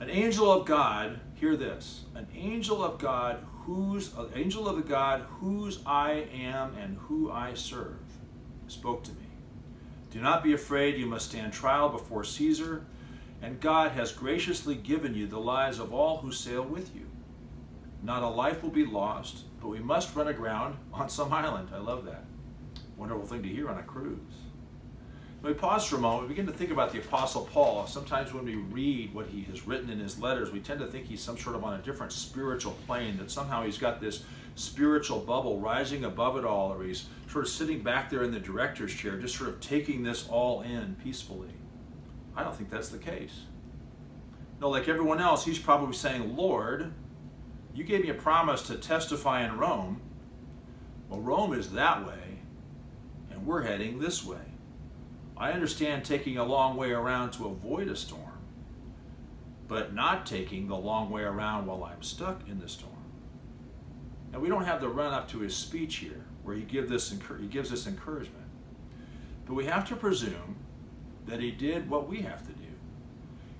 An 0.00 0.10
angel 0.10 0.52
of 0.52 0.66
God, 0.66 1.20
hear 1.38 1.56
this, 1.56 2.04
an 2.14 2.26
angel 2.34 2.82
of 2.84 2.98
God 2.98 3.44
whose 3.64 4.12
an 4.16 4.28
angel 4.34 4.68
of 4.68 4.76
the 4.76 4.82
God 4.82 5.24
whose 5.40 5.78
I 5.86 6.26
am 6.34 6.74
and 6.76 6.98
who 6.98 7.30
I 7.30 7.54
serve 7.54 8.00
spoke 8.66 9.04
to 9.04 9.12
me. 9.12 9.26
Do 10.10 10.20
not 10.20 10.42
be 10.42 10.52
afraid, 10.52 10.96
you 10.96 11.06
must 11.06 11.30
stand 11.30 11.52
trial 11.52 11.90
before 11.90 12.24
Caesar, 12.24 12.84
and 13.40 13.60
God 13.60 13.92
has 13.92 14.10
graciously 14.10 14.74
given 14.74 15.14
you 15.14 15.26
the 15.26 15.38
lives 15.38 15.78
of 15.78 15.92
all 15.92 16.18
who 16.18 16.32
sail 16.32 16.62
with 16.62 16.94
you. 16.94 17.06
Not 18.02 18.22
a 18.22 18.28
life 18.28 18.62
will 18.62 18.70
be 18.70 18.84
lost, 18.84 19.44
but 19.60 19.68
we 19.68 19.78
must 19.78 20.16
run 20.16 20.28
aground 20.28 20.76
on 20.92 21.08
some 21.08 21.32
island. 21.32 21.68
I 21.72 21.78
love 21.78 22.04
that. 22.06 22.24
Wonderful 22.96 23.26
thing 23.26 23.42
to 23.42 23.48
hear 23.48 23.68
on 23.68 23.78
a 23.78 23.82
cruise. 23.82 24.18
We 25.48 25.54
pause 25.54 25.86
for 25.86 25.96
a 25.96 25.98
moment, 25.98 26.24
we 26.24 26.28
begin 26.28 26.44
to 26.44 26.52
think 26.52 26.70
about 26.70 26.92
the 26.92 26.98
Apostle 26.98 27.48
Paul. 27.50 27.86
Sometimes 27.86 28.34
when 28.34 28.44
we 28.44 28.56
read 28.56 29.14
what 29.14 29.28
he 29.28 29.44
has 29.44 29.66
written 29.66 29.88
in 29.88 29.98
his 29.98 30.20
letters, 30.20 30.52
we 30.52 30.60
tend 30.60 30.78
to 30.80 30.86
think 30.86 31.06
he's 31.06 31.22
some 31.22 31.38
sort 31.38 31.56
of 31.56 31.64
on 31.64 31.72
a 31.72 31.82
different 31.82 32.12
spiritual 32.12 32.76
plane, 32.86 33.16
that 33.16 33.30
somehow 33.30 33.62
he's 33.64 33.78
got 33.78 33.98
this 33.98 34.24
spiritual 34.56 35.20
bubble 35.20 35.58
rising 35.58 36.04
above 36.04 36.36
it 36.36 36.44
all, 36.44 36.70
or 36.70 36.84
he's 36.84 37.06
sort 37.30 37.46
of 37.46 37.50
sitting 37.50 37.80
back 37.80 38.10
there 38.10 38.24
in 38.24 38.30
the 38.30 38.38
director's 38.38 38.92
chair, 38.92 39.16
just 39.16 39.36
sort 39.36 39.48
of 39.48 39.58
taking 39.58 40.02
this 40.02 40.28
all 40.28 40.60
in 40.60 40.94
peacefully. 41.02 41.54
I 42.36 42.44
don't 42.44 42.54
think 42.54 42.68
that's 42.68 42.90
the 42.90 42.98
case. 42.98 43.40
No, 44.60 44.68
like 44.68 44.86
everyone 44.86 45.18
else, 45.18 45.46
he's 45.46 45.58
probably 45.58 45.94
saying, 45.94 46.36
Lord, 46.36 46.92
you 47.74 47.84
gave 47.84 48.02
me 48.02 48.10
a 48.10 48.14
promise 48.14 48.60
to 48.64 48.74
testify 48.74 49.46
in 49.46 49.56
Rome. 49.56 50.02
Well, 51.08 51.20
Rome 51.20 51.54
is 51.54 51.70
that 51.70 52.06
way, 52.06 52.40
and 53.30 53.46
we're 53.46 53.62
heading 53.62 53.98
this 53.98 54.22
way. 54.22 54.36
I 55.38 55.52
understand 55.52 56.04
taking 56.04 56.36
a 56.36 56.44
long 56.44 56.76
way 56.76 56.90
around 56.90 57.30
to 57.32 57.46
avoid 57.46 57.88
a 57.88 57.96
storm, 57.96 58.38
but 59.68 59.94
not 59.94 60.26
taking 60.26 60.66
the 60.66 60.76
long 60.76 61.10
way 61.10 61.22
around 61.22 61.66
while 61.66 61.84
I'm 61.84 62.02
stuck 62.02 62.48
in 62.48 62.58
the 62.58 62.68
storm. 62.68 62.92
Now, 64.32 64.40
we 64.40 64.48
don't 64.48 64.64
have 64.64 64.80
the 64.80 64.88
run 64.88 65.14
up 65.14 65.28
to 65.30 65.38
his 65.38 65.54
speech 65.54 65.96
here 65.96 66.24
where 66.42 66.56
he, 66.56 66.62
give 66.62 66.88
this, 66.88 67.10
he 67.10 67.46
gives 67.46 67.70
this 67.70 67.86
encouragement, 67.86 68.46
but 69.46 69.54
we 69.54 69.66
have 69.66 69.88
to 69.88 69.96
presume 69.96 70.56
that 71.26 71.40
he 71.40 71.50
did 71.50 71.88
what 71.88 72.08
we 72.08 72.22
have 72.22 72.46
to 72.46 72.52
do. 72.52 72.68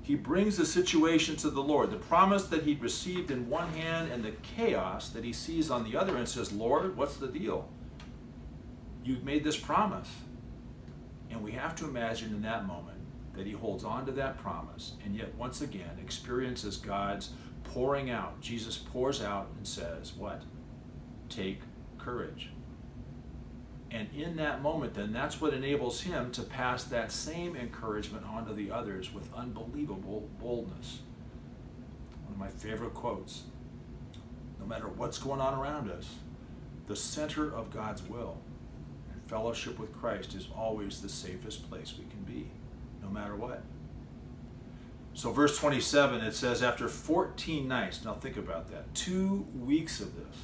He 0.03 0.15
brings 0.15 0.57
the 0.57 0.65
situation 0.67 1.37
to 1.37 1.51
the 1.51 1.63
Lord. 1.63 1.91
The 1.91 1.97
promise 1.97 2.47
that 2.47 2.63
he'd 2.63 2.81
received 2.81 3.31
in 3.31 3.49
one 3.51 3.69
hand 3.75 4.11
and 4.11 4.25
the 4.25 4.33
chaos 4.57 5.11
that 5.11 5.23
he 5.23 5.35
sees 5.35 5.71
on 5.71 5.85
the 5.85 5.97
other 5.97 6.17
and 6.17 6.27
says, 6.27 6.51
Lord, 6.51 6.97
what's 6.97 7.17
the 7.17 7.29
deal? 7.29 7.69
You've 9.05 9.23
made 9.23 9.45
this 9.45 9.59
promise. 9.59 10.09
And 11.31 11.43
we 11.43 11.53
have 11.53 11.75
to 11.77 11.85
imagine 11.85 12.35
in 12.35 12.43
that 12.43 12.67
moment 12.67 12.99
that 13.35 13.47
he 13.47 13.53
holds 13.53 13.85
on 13.85 14.05
to 14.07 14.13
that 14.13 14.39
promise 14.39 14.95
and 15.05 15.15
yet 15.15 15.35
once 15.37 15.61
again 15.61 15.99
experiences 16.01 16.77
God's 16.77 17.31
pouring 17.65 18.11
out. 18.11 18.41
Jesus 18.41 18.77
pours 18.77 19.23
out 19.23 19.49
and 19.57 19.67
says, 19.67 20.13
What? 20.17 20.43
Take 21.29 21.61
courage. 21.99 22.51
And 23.91 24.09
in 24.15 24.37
that 24.37 24.61
moment, 24.61 24.95
then, 24.95 25.13
that's 25.13 25.41
what 25.41 25.55
enables 25.55 26.03
him 26.03 26.31
to 26.33 26.43
pass 26.43 26.85
that 26.85 27.11
same 27.11 27.57
encouragement 27.57 28.27
on 28.27 28.47
to 28.47 28.53
the 28.53 28.71
others 28.71 29.15
with 29.15 29.33
unbelievable 29.35 30.29
boldness. 30.39 31.01
One 32.27 32.35
of 32.35 32.39
my 32.39 32.49
favorite 32.49 32.93
quotes 32.93 33.45
No 34.59 34.67
matter 34.67 34.89
what's 34.89 35.19
going 35.19 35.41
on 35.41 35.59
around 35.59 35.91
us, 35.91 36.17
the 36.87 36.97
center 36.97 37.55
of 37.55 37.71
God's 37.71 38.03
will 38.03 38.39
fellowship 39.29 39.79
with 39.79 39.93
Christ 39.93 40.35
is 40.35 40.49
always 40.57 41.01
the 41.01 41.09
safest 41.09 41.69
place 41.71 41.95
we 41.97 42.07
can 42.07 42.23
be, 42.25 42.51
no 43.03 43.09
matter 43.09 43.37
what. 43.37 43.63
So, 45.15 45.33
verse 45.33 45.59
27, 45.59 46.21
it 46.21 46.35
says, 46.35 46.63
After 46.63 46.89
14 46.89 47.69
nights, 47.69 48.05
now 48.05 48.15
think 48.15 48.37
about 48.37 48.71
that, 48.71 48.95
two 48.95 49.47
weeks 49.55 50.01
of 50.01 50.17
this 50.17 50.37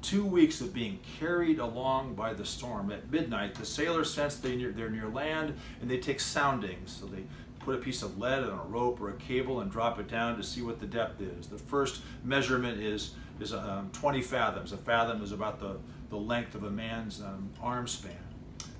two 0.00 0.24
weeks 0.24 0.60
of 0.60 0.72
being 0.72 0.98
carried 1.18 1.58
along 1.58 2.14
by 2.14 2.32
the 2.32 2.44
storm. 2.44 2.90
At 2.90 3.10
midnight, 3.10 3.54
the 3.54 3.66
sailors 3.66 4.12
sense 4.12 4.36
they 4.36 4.56
they're 4.56 4.90
near 4.90 5.08
land 5.08 5.54
and 5.80 5.90
they 5.90 5.98
take 5.98 6.20
soundings. 6.20 6.98
So 7.00 7.06
they 7.06 7.24
put 7.60 7.74
a 7.74 7.78
piece 7.78 8.02
of 8.02 8.18
lead 8.18 8.44
on 8.44 8.58
a 8.58 8.68
rope 8.68 9.00
or 9.00 9.10
a 9.10 9.16
cable 9.16 9.60
and 9.60 9.70
drop 9.70 9.98
it 9.98 10.08
down 10.08 10.36
to 10.36 10.42
see 10.42 10.62
what 10.62 10.80
the 10.80 10.86
depth 10.86 11.20
is. 11.20 11.48
The 11.48 11.58
first 11.58 12.02
measurement 12.24 12.80
is, 12.80 13.14
is 13.40 13.52
um, 13.52 13.90
20 13.92 14.22
fathoms. 14.22 14.72
A 14.72 14.76
fathom 14.76 15.22
is 15.22 15.32
about 15.32 15.60
the, 15.60 15.76
the 16.10 16.16
length 16.16 16.54
of 16.54 16.64
a 16.64 16.70
man's 16.70 17.20
um, 17.20 17.50
arm 17.62 17.86
span. 17.86 18.12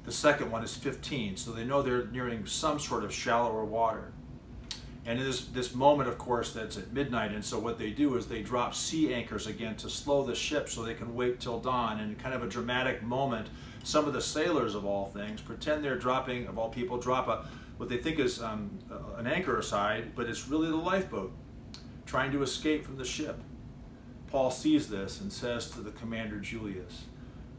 The 0.05 0.13
second 0.13 0.51
one 0.51 0.65
is 0.65 0.75
15, 0.75 1.37
so 1.37 1.53
they 1.53 1.65
know 1.65 1.83
they're 1.83 2.07
nearing 2.07 2.47
some 2.47 2.79
sort 2.79 3.05
of 3.05 3.13
shallower 3.13 3.65
water. 3.65 4.13
And 5.05 5.19
in 5.19 5.25
this, 5.25 5.47
this 5.47 5.75
moment, 5.75 6.09
of 6.09 6.19
course, 6.19 6.53
that's 6.53 6.77
at 6.77 6.93
midnight. 6.93 7.33
And 7.33 7.45
so 7.45 7.59
what 7.59 7.79
they 7.79 7.91
do 7.91 8.17
is 8.17 8.27
they 8.27 8.43
drop 8.43 8.75
sea 8.75 9.13
anchors 9.13 9.47
again 9.47 9.77
to 9.77 9.89
slow 9.89 10.23
the 10.25 10.35
ship 10.35 10.69
so 10.69 10.83
they 10.83 10.95
can 10.95 11.15
wait 11.15 11.41
till 11.41 11.59
dawn. 11.59 12.01
And 12.01 12.19
kind 12.19 12.35
of 12.35 12.43
a 12.43 12.49
dramatic 12.49 13.03
moment, 13.03 13.49
some 13.85 14.07
of 14.07 14.13
the 14.13 14.21
sailors 14.21 14.75
of 14.75 14.85
all 14.85 15.07
things 15.07 15.41
pretend 15.41 15.85
they're 15.85 15.99
dropping, 15.99 16.47
of 16.47 16.59
all 16.59 16.69
people, 16.69 16.99
drop 16.99 17.29
a 17.29 17.49
what 17.79 17.89
they 17.89 17.97
think 17.97 18.19
is 18.19 18.43
um, 18.43 18.77
an 19.17 19.27
anchor 19.27 19.59
aside, 19.59 20.15
but 20.15 20.29
it's 20.29 20.49
really 20.49 20.69
the 20.69 20.77
lifeboat 20.77 21.33
trying 22.05 22.33
to 22.33 22.43
escape 22.43 22.85
from 22.85 22.97
the 22.97 23.05
ship. 23.05 23.39
Paul 24.27 24.51
sees 24.51 24.89
this 24.89 25.21
and 25.21 25.33
says 25.33 25.71
to 25.71 25.81
the 25.81 25.93
commander 25.93 26.39
Julius, 26.39 27.05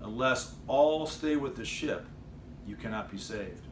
Unless 0.01 0.55
all 0.67 1.05
stay 1.05 1.35
with 1.35 1.55
the 1.55 1.65
ship, 1.65 2.05
you 2.65 2.75
cannot 2.75 3.11
be 3.11 3.17
saved. 3.17 3.67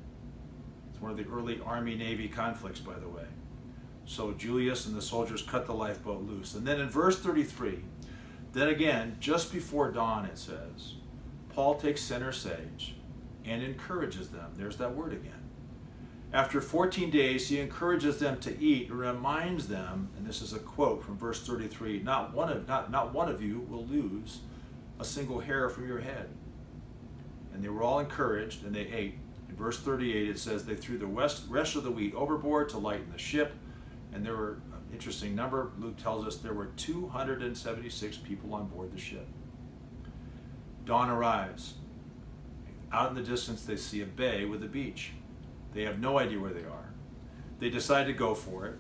It's 0.91 1.01
one 1.01 1.11
of 1.11 1.17
the 1.17 1.27
early 1.31 1.61
Army 1.65 1.95
Navy 1.95 2.27
conflicts, 2.27 2.79
by 2.79 2.95
the 2.95 3.07
way. 3.07 3.25
So 4.05 4.31
Julius 4.31 4.85
and 4.85 4.95
the 4.95 5.01
soldiers 5.01 5.41
cut 5.41 5.65
the 5.65 5.73
lifeboat 5.73 6.23
loose. 6.23 6.55
And 6.55 6.65
then 6.65 6.79
in 6.79 6.89
verse 6.89 7.19
33, 7.19 7.79
then 8.53 8.69
again, 8.69 9.17
just 9.19 9.51
before 9.51 9.91
dawn, 9.91 10.25
it 10.25 10.37
says, 10.37 10.95
Paul 11.49 11.75
takes 11.75 12.01
center 12.01 12.31
stage 12.31 12.95
and 13.45 13.61
encourages 13.61 14.29
them. 14.29 14.53
There's 14.55 14.77
that 14.77 14.95
word 14.95 15.13
again. 15.13 15.33
After 16.33 16.59
14 16.59 17.09
days, 17.09 17.47
he 17.47 17.59
encourages 17.59 18.17
them 18.17 18.39
to 18.41 18.59
eat 18.59 18.89
and 18.89 18.99
reminds 18.99 19.67
them, 19.67 20.09
and 20.17 20.25
this 20.25 20.41
is 20.41 20.53
a 20.53 20.59
quote 20.59 21.03
from 21.03 21.17
verse 21.17 21.45
33 21.45 21.99
not 21.99 22.33
one 22.33 22.51
of, 22.51 22.67
not, 22.67 22.91
not 22.91 23.13
one 23.13 23.29
of 23.29 23.41
you 23.41 23.65
will 23.69 23.85
lose 23.85 24.39
a 24.99 25.05
single 25.05 25.39
hair 25.39 25.69
from 25.69 25.87
your 25.87 25.99
head. 25.99 26.29
And 27.53 27.63
they 27.63 27.69
were 27.69 27.83
all 27.83 27.99
encouraged 27.99 28.65
and 28.65 28.75
they 28.75 28.87
ate. 28.87 29.17
In 29.49 29.55
verse 29.55 29.79
38, 29.79 30.29
it 30.29 30.39
says, 30.39 30.65
They 30.65 30.75
threw 30.75 30.97
the 30.97 31.05
rest 31.05 31.75
of 31.75 31.83
the 31.83 31.91
wheat 31.91 32.13
overboard 32.13 32.69
to 32.69 32.77
lighten 32.77 33.11
the 33.11 33.17
ship 33.17 33.53
and 34.13 34.25
there 34.25 34.35
were 34.35 34.53
an 34.73 34.93
interesting 34.93 35.35
number. 35.35 35.71
Luke 35.77 35.97
tells 35.97 36.25
us 36.25 36.37
there 36.37 36.53
were 36.53 36.67
276 36.77 38.17
people 38.17 38.53
on 38.53 38.67
board 38.67 38.91
the 38.91 38.99
ship. 38.99 39.27
Dawn 40.85 41.09
arrives. 41.09 41.75
Out 42.91 43.09
in 43.09 43.15
the 43.15 43.21
distance, 43.21 43.63
they 43.63 43.75
see 43.75 44.01
a 44.01 44.05
bay 44.05 44.45
with 44.45 44.63
a 44.63 44.67
beach. 44.67 45.11
They 45.73 45.83
have 45.83 45.99
no 45.99 46.17
idea 46.17 46.39
where 46.39 46.53
they 46.53 46.61
are. 46.61 46.93
They 47.59 47.69
decide 47.69 48.05
to 48.05 48.13
go 48.13 48.33
for 48.33 48.65
it. 48.65 48.79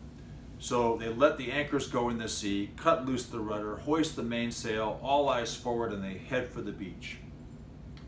So 0.59 0.97
they 0.97 1.09
let 1.09 1.37
the 1.37 1.51
anchors 1.51 1.87
go 1.87 2.09
in 2.09 2.17
the 2.17 2.27
sea, 2.27 2.71
cut 2.77 3.05
loose 3.05 3.25
the 3.25 3.39
rudder, 3.39 3.77
hoist 3.77 4.15
the 4.15 4.23
mainsail, 4.23 4.99
all 5.03 5.29
eyes 5.29 5.55
forward, 5.55 5.93
and 5.93 6.03
they 6.03 6.17
head 6.17 6.49
for 6.49 6.61
the 6.61 6.71
beach. 6.71 7.17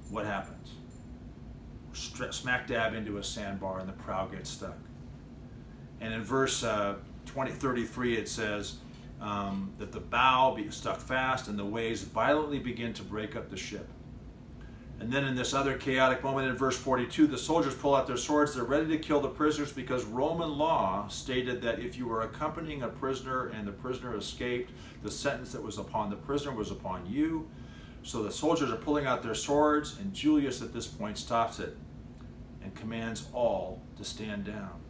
What 0.09 0.25
happens? 0.25 0.73
Smack 1.93 2.67
dab 2.67 2.93
into 2.93 3.17
a 3.17 3.23
sandbar, 3.23 3.79
and 3.79 3.87
the 3.87 3.93
prow 3.93 4.25
gets 4.25 4.49
stuck. 4.49 4.77
And 6.01 6.13
in 6.13 6.23
verse 6.23 6.63
uh, 6.63 6.95
2033, 7.25 8.17
it 8.17 8.27
says 8.27 8.77
um, 9.21 9.73
that 9.77 9.91
the 9.91 9.99
bow 9.99 10.53
be 10.55 10.71
stuck 10.71 10.99
fast 10.99 11.47
and 11.47 11.59
the 11.59 11.65
waves 11.65 12.01
violently 12.03 12.59
begin 12.59 12.93
to 12.93 13.03
break 13.03 13.35
up 13.35 13.49
the 13.49 13.57
ship. 13.57 13.87
And 14.99 15.11
then 15.11 15.23
in 15.23 15.35
this 15.35 15.53
other 15.53 15.77
chaotic 15.77 16.23
moment 16.23 16.49
in 16.49 16.57
verse 16.57 16.77
42, 16.77 17.27
the 17.27 17.37
soldiers 17.37 17.73
pull 17.73 17.95
out 17.95 18.05
their 18.05 18.17
swords. 18.17 18.53
They're 18.53 18.65
ready 18.65 18.87
to 18.89 18.97
kill 18.97 19.21
the 19.21 19.29
prisoners 19.29 19.71
because 19.71 20.03
Roman 20.03 20.57
law 20.57 21.07
stated 21.07 21.61
that 21.61 21.79
if 21.79 21.97
you 21.97 22.05
were 22.05 22.21
accompanying 22.21 22.81
a 22.81 22.89
prisoner 22.89 23.47
and 23.47 23.65
the 23.65 23.71
prisoner 23.71 24.17
escaped, 24.17 24.71
the 25.01 25.11
sentence 25.11 25.53
that 25.53 25.63
was 25.63 25.77
upon 25.77 26.09
the 26.09 26.17
prisoner 26.17 26.51
was 26.51 26.69
upon 26.69 27.05
you. 27.09 27.47
So 28.03 28.23
the 28.23 28.31
soldiers 28.31 28.71
are 28.71 28.77
pulling 28.77 29.05
out 29.05 29.23
their 29.23 29.35
swords, 29.35 29.97
and 29.99 30.13
Julius 30.13 30.61
at 30.61 30.73
this 30.73 30.87
point 30.87 31.17
stops 31.17 31.59
it 31.59 31.77
and 32.61 32.75
commands 32.75 33.27
all 33.33 33.81
to 33.97 34.03
stand 34.03 34.43
down, 34.45 34.81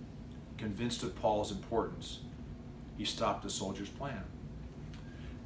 convinced 0.58 1.04
of 1.04 1.16
Paul's 1.16 1.52
importance 1.52 2.20
he 3.00 3.06
stopped 3.06 3.44
the 3.44 3.50
soldier's 3.50 3.90
plan. 3.90 4.26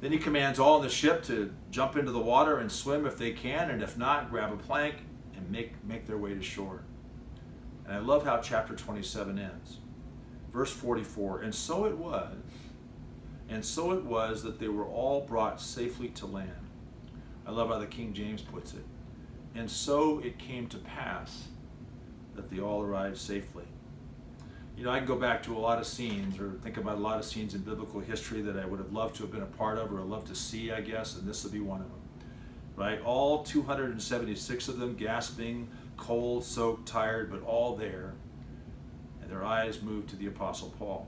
Then 0.04 0.12
he 0.12 0.18
commands 0.18 0.58
all 0.58 0.76
in 0.76 0.82
the 0.82 0.90
ship 0.90 1.22
to 1.24 1.50
jump 1.70 1.96
into 1.96 2.12
the 2.12 2.18
water 2.18 2.58
and 2.58 2.70
swim 2.70 3.06
if 3.06 3.16
they 3.16 3.32
can, 3.32 3.70
and 3.70 3.82
if 3.82 3.96
not, 3.96 4.28
grab 4.28 4.52
a 4.52 4.56
plank 4.58 4.96
and 5.34 5.50
make, 5.50 5.82
make 5.82 6.06
their 6.06 6.18
way 6.18 6.34
to 6.34 6.42
shore. 6.42 6.82
And 7.86 7.94
I 7.94 8.00
love 8.00 8.22
how 8.22 8.36
chapter 8.36 8.74
27 8.74 9.38
ends. 9.38 9.78
Verse 10.52 10.70
44 10.70 11.40
And 11.40 11.54
so 11.54 11.86
it 11.86 11.96
was, 11.96 12.36
and 13.48 13.64
so 13.64 13.92
it 13.92 14.04
was 14.04 14.42
that 14.42 14.58
they 14.58 14.68
were 14.68 14.84
all 14.84 15.22
brought 15.22 15.58
safely 15.58 16.08
to 16.08 16.26
land. 16.26 16.68
I 17.46 17.52
love 17.52 17.70
how 17.70 17.78
the 17.78 17.86
King 17.86 18.12
James 18.12 18.42
puts 18.42 18.74
it. 18.74 18.84
And 19.54 19.70
so 19.70 20.18
it 20.18 20.38
came 20.38 20.66
to 20.66 20.76
pass 20.76 21.48
that 22.34 22.50
they 22.50 22.60
all 22.60 22.82
arrived 22.82 23.16
safely. 23.16 23.64
You 24.76 24.82
know, 24.82 24.90
I 24.90 24.98
can 24.98 25.06
go 25.06 25.16
back 25.16 25.42
to 25.44 25.56
a 25.56 25.58
lot 25.58 25.78
of 25.78 25.86
scenes 25.86 26.38
or 26.38 26.50
think 26.62 26.78
about 26.78 26.96
a 26.96 27.00
lot 27.00 27.18
of 27.18 27.24
scenes 27.24 27.54
in 27.54 27.60
biblical 27.60 28.00
history 28.00 28.42
that 28.42 28.56
I 28.56 28.66
would 28.66 28.80
have 28.80 28.92
loved 28.92 29.16
to 29.16 29.22
have 29.22 29.30
been 29.30 29.42
a 29.42 29.46
part 29.46 29.78
of 29.78 29.92
or 29.92 30.00
loved 30.00 30.26
to 30.28 30.34
see, 30.34 30.72
I 30.72 30.80
guess, 30.80 31.16
and 31.16 31.28
this 31.28 31.44
would 31.44 31.52
be 31.52 31.60
one 31.60 31.80
of 31.80 31.86
them. 31.86 32.00
Right? 32.74 33.00
All 33.02 33.44
276 33.44 34.68
of 34.68 34.78
them 34.80 34.96
gasping, 34.96 35.68
cold, 35.96 36.44
soaked, 36.44 36.88
tired, 36.88 37.30
but 37.30 37.42
all 37.44 37.76
there. 37.76 38.14
And 39.22 39.30
their 39.30 39.44
eyes 39.44 39.80
moved 39.80 40.08
to 40.10 40.16
the 40.16 40.26
Apostle 40.26 40.74
Paul. 40.76 41.06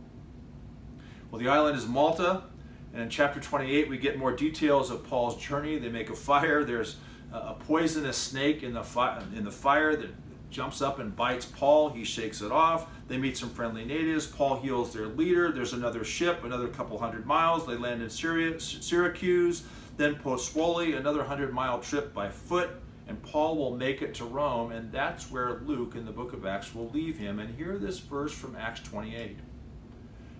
Well, 1.31 1.41
the 1.41 1.49
island 1.49 1.77
is 1.77 1.87
Malta, 1.87 2.45
and 2.93 3.03
in 3.03 3.11
chapter 3.11 3.41
28, 3.41 3.89
we 3.89 3.99
get 3.99 4.17
more 4.17 4.31
details 4.31 4.93
of 4.93 5.03
Paul's 5.05 5.37
journey. 5.37 5.77
They 5.79 5.89
make 5.89 6.09
a 6.09 6.15
fire. 6.15 6.63
There's 6.63 6.97
a 7.33 7.55
poisonous 7.55 8.17
snake 8.17 8.63
in 8.63 8.75
the, 8.75 8.85
fi- 8.85 9.21
in 9.35 9.43
the 9.43 9.51
fire 9.51 9.97
that 9.97 10.11
jumps 10.51 10.81
up 10.81 11.01
and 11.01 11.15
bites 11.17 11.45
Paul. 11.45 11.91
He 11.91 12.05
shakes 12.05 12.41
it 12.41 12.53
off. 12.53 12.87
They 13.09 13.19
meet 13.19 13.37
some 13.37 13.51
friendly 13.51 13.85
natives. 13.85 14.27
Paul 14.27 14.61
heals 14.61 14.93
their 14.93 15.07
leader. 15.07 15.53
There's 15.53 15.73
another 15.73 16.05
ship, 16.05 16.43
another 16.45 16.69
couple 16.69 16.99
hundred 16.99 17.25
miles. 17.25 17.67
They 17.67 17.77
land 17.77 18.03
in 18.03 18.11
Syria, 18.11 18.59
Syracuse. 18.59 19.63
Then 19.97 20.17
Pozzuoli, 20.17 20.97
another 20.97 21.23
hundred 21.23 21.53
mile 21.53 21.79
trip 21.79 22.13
by 22.13 22.29
foot. 22.29 22.71
And 23.09 23.23
Paul 23.23 23.57
will 23.57 23.77
make 23.77 24.03
it 24.03 24.15
to 24.15 24.25
Rome, 24.25 24.73
and 24.73 24.91
that's 24.91 25.31
where 25.31 25.61
Luke 25.65 25.95
in 25.95 26.05
the 26.05 26.11
book 26.11 26.33
of 26.33 26.45
Acts 26.45 26.75
will 26.75 26.91
leave 26.91 27.17
him. 27.17 27.39
And 27.39 27.55
hear 27.55 27.79
this 27.79 28.01
verse 28.01 28.33
from 28.33 28.57
Acts 28.57 28.81
28. 28.81 29.39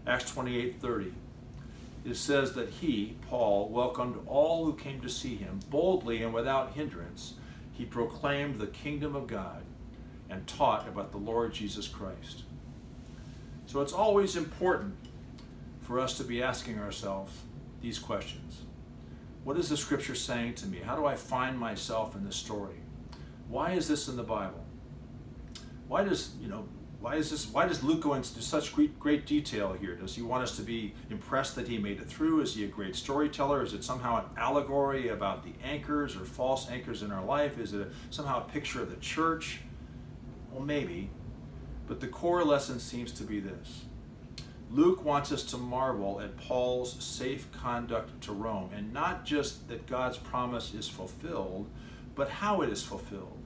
Acts 0.07 0.33
28 0.33 0.81
30. 0.81 1.13
It 2.05 2.17
says 2.17 2.53
that 2.55 2.69
he, 2.69 3.17
Paul, 3.29 3.69
welcomed 3.69 4.17
all 4.27 4.65
who 4.65 4.75
came 4.75 5.01
to 5.01 5.09
see 5.09 5.37
him 5.37 5.61
boldly 5.71 6.23
and 6.23 6.33
without 6.33 6.75
hindrance. 6.75 7.35
He 7.73 7.85
proclaimed 7.85 8.59
the 8.59 8.69
kingdom 8.69 9.15
of 9.15 9.27
God 9.27 9.65
and 10.31 10.47
taught 10.47 10.89
about 10.89 11.13
the 11.13 11.19
Lord 11.19 11.53
Jesus 11.53 11.89
Christ. 11.89 12.45
So 13.67 13.81
it's 13.81 13.93
always 13.93 14.37
important 14.37 14.95
for 15.81 15.99
us 15.99 16.17
to 16.19 16.25
be 16.25 16.43
asking 16.43 16.79
ourselves 16.79 17.33
these 17.81 17.99
questions. 17.99 18.63
What 19.45 19.57
is 19.57 19.69
the 19.69 19.77
scripture 19.77 20.15
saying 20.15 20.55
to 20.57 20.67
me? 20.67 20.79
How 20.79 20.97
do 20.97 21.07
I 21.07 21.15
find 21.15 21.59
myself 21.59 22.17
in 22.17 22.25
this 22.25 22.37
story? 22.37 22.77
Why 23.49 23.73
is 23.73 23.87
this 23.87 24.09
in 24.09 24.17
the 24.17 24.23
Bible? 24.23 24.65
Why 25.87 26.03
does, 26.03 26.35
you 26.41 26.49
know, 26.49 26.67
why 27.01 27.17
is 27.17 27.31
this 27.31 27.47
why 27.47 27.67
does 27.67 27.85
Luke 27.85 28.01
go 28.01 28.15
into 28.15 28.43
such 28.43 28.75
great, 28.75 28.99
great 28.99 29.27
detail 29.27 29.75
here? 29.75 29.95
Does 29.95 30.17
he 30.17 30.23
want 30.23 30.43
us 30.43 30.57
to 30.57 30.63
be 30.63 30.95
impressed 31.11 31.55
that 31.57 31.69
he 31.69 31.79
made 31.79 32.01
it 32.01 32.09
through? 32.09 32.41
Is 32.41 32.57
he 32.57 32.65
a 32.65 32.69
great 32.69 32.97
storyteller? 32.97 33.63
Is 33.63 33.75
it 33.75 33.85
somehow 33.85 34.19
an 34.19 34.25
allegory 34.37 35.09
about 35.09 35.45
the 35.45 35.53
anchors 35.63 36.17
or 36.17 36.25
false 36.25 36.69
anchors 36.71 37.03
in 37.03 37.13
our 37.13 37.25
life? 37.25 37.59
Is 37.61 37.75
it 37.75 37.83
a, 37.83 37.89
somehow 38.11 38.45
a 38.45 38.51
picture 38.51 38.83
of 38.83 38.91
the 38.91 38.97
church? 38.97 39.61
Well, 40.51 40.65
maybe. 40.65 41.11
But 41.87 42.01
the 42.01 42.09
core 42.09 42.45
lesson 42.45 42.81
seems 42.81 43.13
to 43.13 43.25
be 43.25 43.41
this 43.41 43.85
Luke 44.71 45.05
wants 45.05 45.31
us 45.31 45.45
to 45.45 45.57
marvel 45.57 46.21
at 46.21 46.37
Paul's 46.37 47.03
safe 47.03 47.51
conduct 47.53 48.21
to 48.23 48.33
Rome, 48.33 48.71
and 48.75 48.93
not 48.93 49.25
just 49.25 49.69
that 49.69 49.87
God's 49.87 50.19
promise 50.19 50.75
is 50.75 50.89
fulfilled, 50.89 51.71
but 52.17 52.29
how 52.29 52.63
it 52.63 52.71
is 52.71 52.83
fulfilled. 52.83 53.39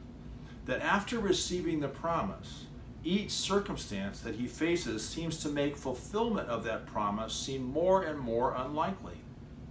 That 0.65 0.81
after 0.81 1.19
receiving 1.19 1.81
the 1.81 1.89
promise, 1.89 2.67
each 3.05 3.31
circumstance 3.31 4.21
that 4.21 4.37
he 4.37 4.47
faces 4.47 5.07
seems 5.07 5.39
to 5.39 5.49
make 5.49 5.77
fulfillment 5.77 6.49
of 6.49 6.65
that 6.65 6.87
promise 6.87 7.33
seem 7.33 7.65
more 7.65 8.03
and 8.03 8.19
more 8.19 8.55
unlikely 8.57 9.19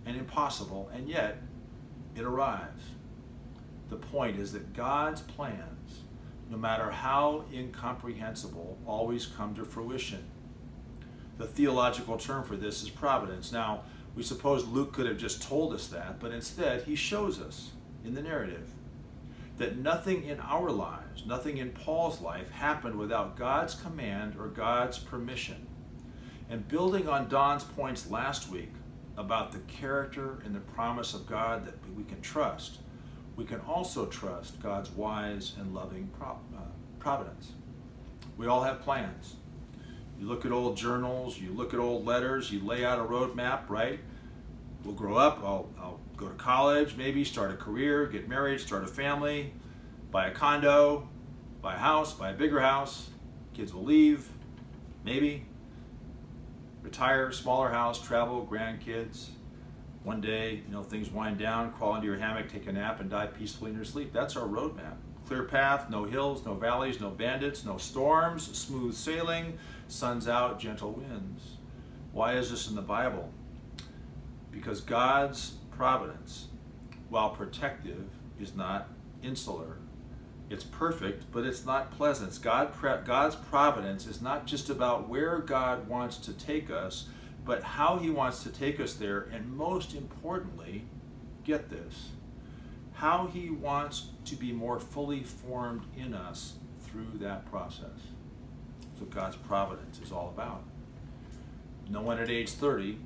and 0.06 0.16
impossible, 0.18 0.90
and 0.94 1.08
yet 1.08 1.42
it 2.16 2.24
arrives. 2.24 2.84
The 3.90 3.98
point 3.98 4.38
is 4.38 4.52
that 4.54 4.74
God's 4.74 5.22
plans, 5.22 5.99
no 6.50 6.58
matter 6.58 6.90
how 6.90 7.46
incomprehensible, 7.54 8.78
always 8.86 9.28
come 9.28 9.56
to 9.56 9.64
fruition. 9.64 10.24
The 11.38 11.46
theological 11.46 12.18
term 12.18 12.44
for 12.44 12.56
this 12.56 12.82
is 12.82 12.90
providence. 12.90 13.52
Now, 13.52 13.84
we 14.16 14.24
suppose 14.24 14.68
Luke 14.68 14.92
could 14.94 15.06
have 15.06 15.18
just 15.18 15.42
told 15.42 15.74
us 15.74 15.88
that, 15.88 16.20
but 16.20 16.32
instead 16.32 16.84
he 16.84 16.96
shows 16.96 17.40
us 17.40 17.72
in 18.04 18.14
the 18.16 18.22
narrative 18.22 18.70
that 19.58 19.78
nothing 19.78 20.24
in 20.24 20.40
our 20.40 20.72
lives, 20.72 21.26
nothing 21.26 21.58
in 21.58 21.70
Paul's 21.72 22.22
life, 22.22 22.50
happened 22.50 22.98
without 22.98 23.38
God's 23.38 23.76
command 23.76 24.36
or 24.40 24.48
God's 24.48 24.98
permission. 24.98 25.68
And 26.50 26.68
building 26.68 27.08
on 27.08 27.30
Don's 27.30 27.64
points 27.64 28.10
last 28.10 28.50
week 28.50 28.72
about 29.18 29.52
the 29.52 29.60
character 29.60 30.42
and 30.46 30.56
the 30.56 30.62
promise 30.62 31.14
of 31.14 31.28
God 31.28 31.66
that 31.66 31.76
we 31.94 32.04
can 32.06 32.22
trust, 32.22 32.80
we 33.40 33.46
can 33.46 33.62
also 33.62 34.06
trust 34.08 34.62
God's 34.62 34.92
wise 34.92 35.54
and 35.58 35.74
loving 35.74 36.12
uh, 36.22 36.34
providence. 37.00 37.54
We 38.36 38.48
all 38.48 38.64
have 38.64 38.82
plans. 38.82 39.38
You 40.20 40.28
look 40.28 40.46
at 40.46 40.52
old 40.52 40.76
journals, 40.76 41.40
you 41.40 41.54
look 41.54 41.74
at 41.74 41.80
old 41.80 42.06
letters, 42.06 42.52
you 42.52 42.60
lay 42.60 42.84
out 42.84 43.00
a 43.00 43.04
roadmap, 43.04 43.70
right? 43.70 44.02
We'll 44.84 44.94
grow 44.94 45.16
up, 45.16 45.40
I'll, 45.42 45.70
I'll 45.80 46.02
go 46.18 46.28
to 46.28 46.34
college, 46.34 46.98
maybe 46.98 47.24
start 47.24 47.52
a 47.52 47.56
career, 47.56 48.08
get 48.08 48.28
married, 48.28 48.60
start 48.60 48.84
a 48.84 48.88
family, 48.88 49.54
buy 50.12 50.28
a 50.28 50.32
condo, 50.32 51.08
buy 51.62 51.76
a 51.76 51.78
house, 51.78 52.12
buy 52.12 52.32
a 52.32 52.34
bigger 52.34 52.60
house. 52.60 53.10
Kids 53.54 53.74
will 53.74 53.86
leave, 53.86 54.28
maybe. 55.06 55.46
Retire, 56.82 57.32
smaller 57.32 57.70
house, 57.70 58.06
travel, 58.06 58.46
grandkids. 58.52 59.30
One 60.04 60.22
day, 60.22 60.62
you 60.66 60.74
know, 60.74 60.82
things 60.82 61.10
wind 61.10 61.38
down, 61.38 61.74
crawl 61.74 61.96
into 61.96 62.08
your 62.08 62.18
hammock, 62.18 62.52
take 62.52 62.68
a 62.68 62.72
nap, 62.72 63.00
and 63.02 63.10
die 63.10 63.28
peacefully 63.28 63.72
in 63.72 63.76
your 63.76 63.86
sleep. 63.86 64.14
That's 64.14 64.36
our 64.38 64.48
roadmap. 64.48 64.96
Clear 65.28 65.44
path, 65.44 65.90
no 65.90 66.06
hills, 66.06 66.46
no 66.46 66.54
valleys, 66.54 67.00
no 67.00 67.10
bandits, 67.10 67.66
no 67.66 67.78
storms, 67.78 68.58
smooth 68.58 68.96
sailing, 68.96 69.60
sun's 69.88 70.28
out, 70.28 70.60
gentle 70.60 70.94
winds. 70.94 71.58
Why 72.12 72.34
is 72.34 72.50
this 72.50 72.70
in 72.70 72.76
the 72.76 72.82
Bible? 72.82 73.30
Because 74.52 74.82
God's 74.82 75.58
providence, 75.70 76.48
while 77.10 77.30
protective, 77.30 78.10
is 78.40 78.56
not 78.56 78.88
insular. 79.22 79.78
It's 80.50 80.64
perfect, 80.64 81.26
but 81.32 81.46
it's 81.46 81.66
not 81.66 81.92
pleasant. 81.92 82.42
God, 82.42 82.74
God's 83.06 83.36
providence 83.36 84.08
is 84.08 84.22
not 84.22 84.48
just 84.48 84.70
about 84.70 85.08
where 85.08 85.38
God 85.38 85.88
wants 85.88 86.18
to 86.18 86.34
take 86.34 86.72
us, 86.72 87.08
but 87.50 87.64
how 87.64 87.98
He 87.98 88.12
wants 88.12 88.44
to 88.44 88.50
take 88.50 88.80
us 88.80 88.94
there, 88.94 89.22
and 89.34 89.58
most 89.58 89.96
importantly, 89.96 90.84
get 91.44 91.72
this, 91.72 92.10
how 92.94 93.26
He 93.26 93.50
wants 93.50 94.10
to 94.26 94.36
be 94.36 94.52
more 94.52 94.80
fully 94.80 95.24
formed 95.24 95.82
in 95.98 96.14
us 96.14 96.58
through 96.84 97.10
that 97.16 97.50
process. 97.50 98.06
That's 98.82 99.02
what 99.02 99.10
God's 99.10 99.36
providence 99.36 100.00
is 100.00 100.12
all 100.12 100.32
about. 100.38 100.62
No 101.90 102.02
one 102.02 102.20
at 102.20 102.30
age 102.30 102.52
30 102.52 103.00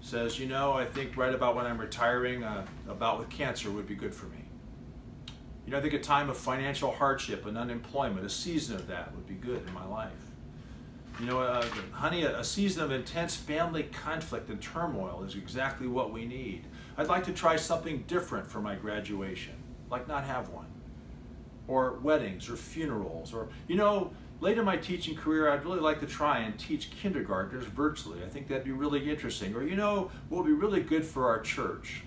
says, 0.00 0.40
you 0.40 0.48
know, 0.48 0.72
I 0.72 0.84
think 0.84 1.16
right 1.16 1.32
about 1.32 1.54
when 1.54 1.66
I'm 1.66 1.78
retiring, 1.78 2.42
uh, 2.42 2.66
about 2.88 3.20
with 3.20 3.30
cancer 3.30 3.70
would 3.70 3.86
be 3.86 3.94
good 3.94 4.12
for 4.12 4.26
me. 4.26 4.42
You 5.64 5.70
know, 5.70 5.78
I 5.78 5.80
think 5.80 5.94
a 5.94 6.00
time 6.00 6.30
of 6.30 6.36
financial 6.36 6.90
hardship 6.90 7.46
and 7.46 7.56
unemployment, 7.56 8.26
a 8.26 8.30
season 8.30 8.74
of 8.74 8.88
that 8.88 9.14
would 9.14 9.28
be 9.28 9.34
good 9.34 9.64
in 9.68 9.72
my 9.72 9.86
life. 9.86 10.10
You 11.18 11.26
know, 11.26 11.40
uh, 11.40 11.64
honey, 11.92 12.24
a, 12.24 12.44
season 12.44 12.82
of 12.82 12.92
intense 12.92 13.34
family 13.34 13.84
conflict 13.84 14.50
and 14.50 14.60
turmoil 14.60 15.24
is 15.26 15.34
exactly 15.34 15.86
what 15.86 16.12
we 16.12 16.26
need. 16.26 16.64
I'd 16.98 17.08
like 17.08 17.24
to 17.24 17.32
try 17.32 17.56
something 17.56 18.04
different 18.06 18.46
for 18.46 18.60
my 18.60 18.74
graduation, 18.74 19.54
like 19.90 20.06
not 20.06 20.24
have 20.24 20.50
one. 20.50 20.66
Or 21.68 21.94
weddings 22.02 22.50
or 22.50 22.56
funerals, 22.56 23.32
or, 23.32 23.48
you 23.66 23.76
know, 23.76 24.12
Later 24.40 24.60
in 24.60 24.66
my 24.66 24.76
teaching 24.76 25.16
career, 25.16 25.48
I'd 25.48 25.64
really 25.64 25.80
like 25.80 26.00
to 26.00 26.06
try 26.06 26.40
and 26.40 26.58
teach 26.58 26.90
kindergartners 26.90 27.64
virtually. 27.64 28.22
I 28.22 28.28
think 28.28 28.48
that'd 28.48 28.64
be 28.64 28.72
really 28.72 29.10
interesting. 29.10 29.54
Or, 29.54 29.62
you 29.62 29.76
know, 29.76 30.10
what 30.28 30.44
would 30.44 30.46
be 30.46 30.52
really 30.52 30.82
good 30.82 31.06
for 31.06 31.28
our 31.28 31.40
church 31.40 32.02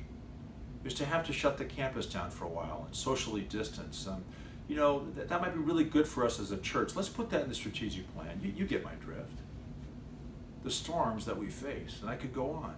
is 0.86 0.94
to 0.96 1.06
have 1.06 1.26
to 1.26 1.34
shut 1.34 1.58
the 1.58 1.66
campus 1.66 2.06
down 2.06 2.30
for 2.30 2.46
a 2.46 2.50
while 2.50 2.84
and 2.86 2.96
socially 2.96 3.42
distance. 3.42 4.08
Um, 4.08 4.24
you 4.70 4.76
know, 4.76 5.08
that, 5.16 5.28
that 5.28 5.42
might 5.42 5.54
be 5.54 5.60
really 5.60 5.84
good 5.84 6.08
for 6.08 6.24
us 6.24 6.40
as 6.40 6.52
a 6.52 6.58
church. 6.58 6.96
Let's 6.96 7.10
put 7.10 7.32
that 7.32 7.42
in 7.42 7.50
the 7.50 7.56
strategic 7.56 8.14
plan. 8.16 8.40
You, 8.42 8.54
you 8.56 8.66
get 8.66 8.86
my 8.86 8.94
drift. 9.04 9.40
The 10.64 10.70
storms 10.70 11.26
that 11.26 11.38
we 11.38 11.48
face, 11.48 11.98
and 12.02 12.10
I 12.10 12.16
could 12.16 12.34
go 12.34 12.52
on. 12.52 12.76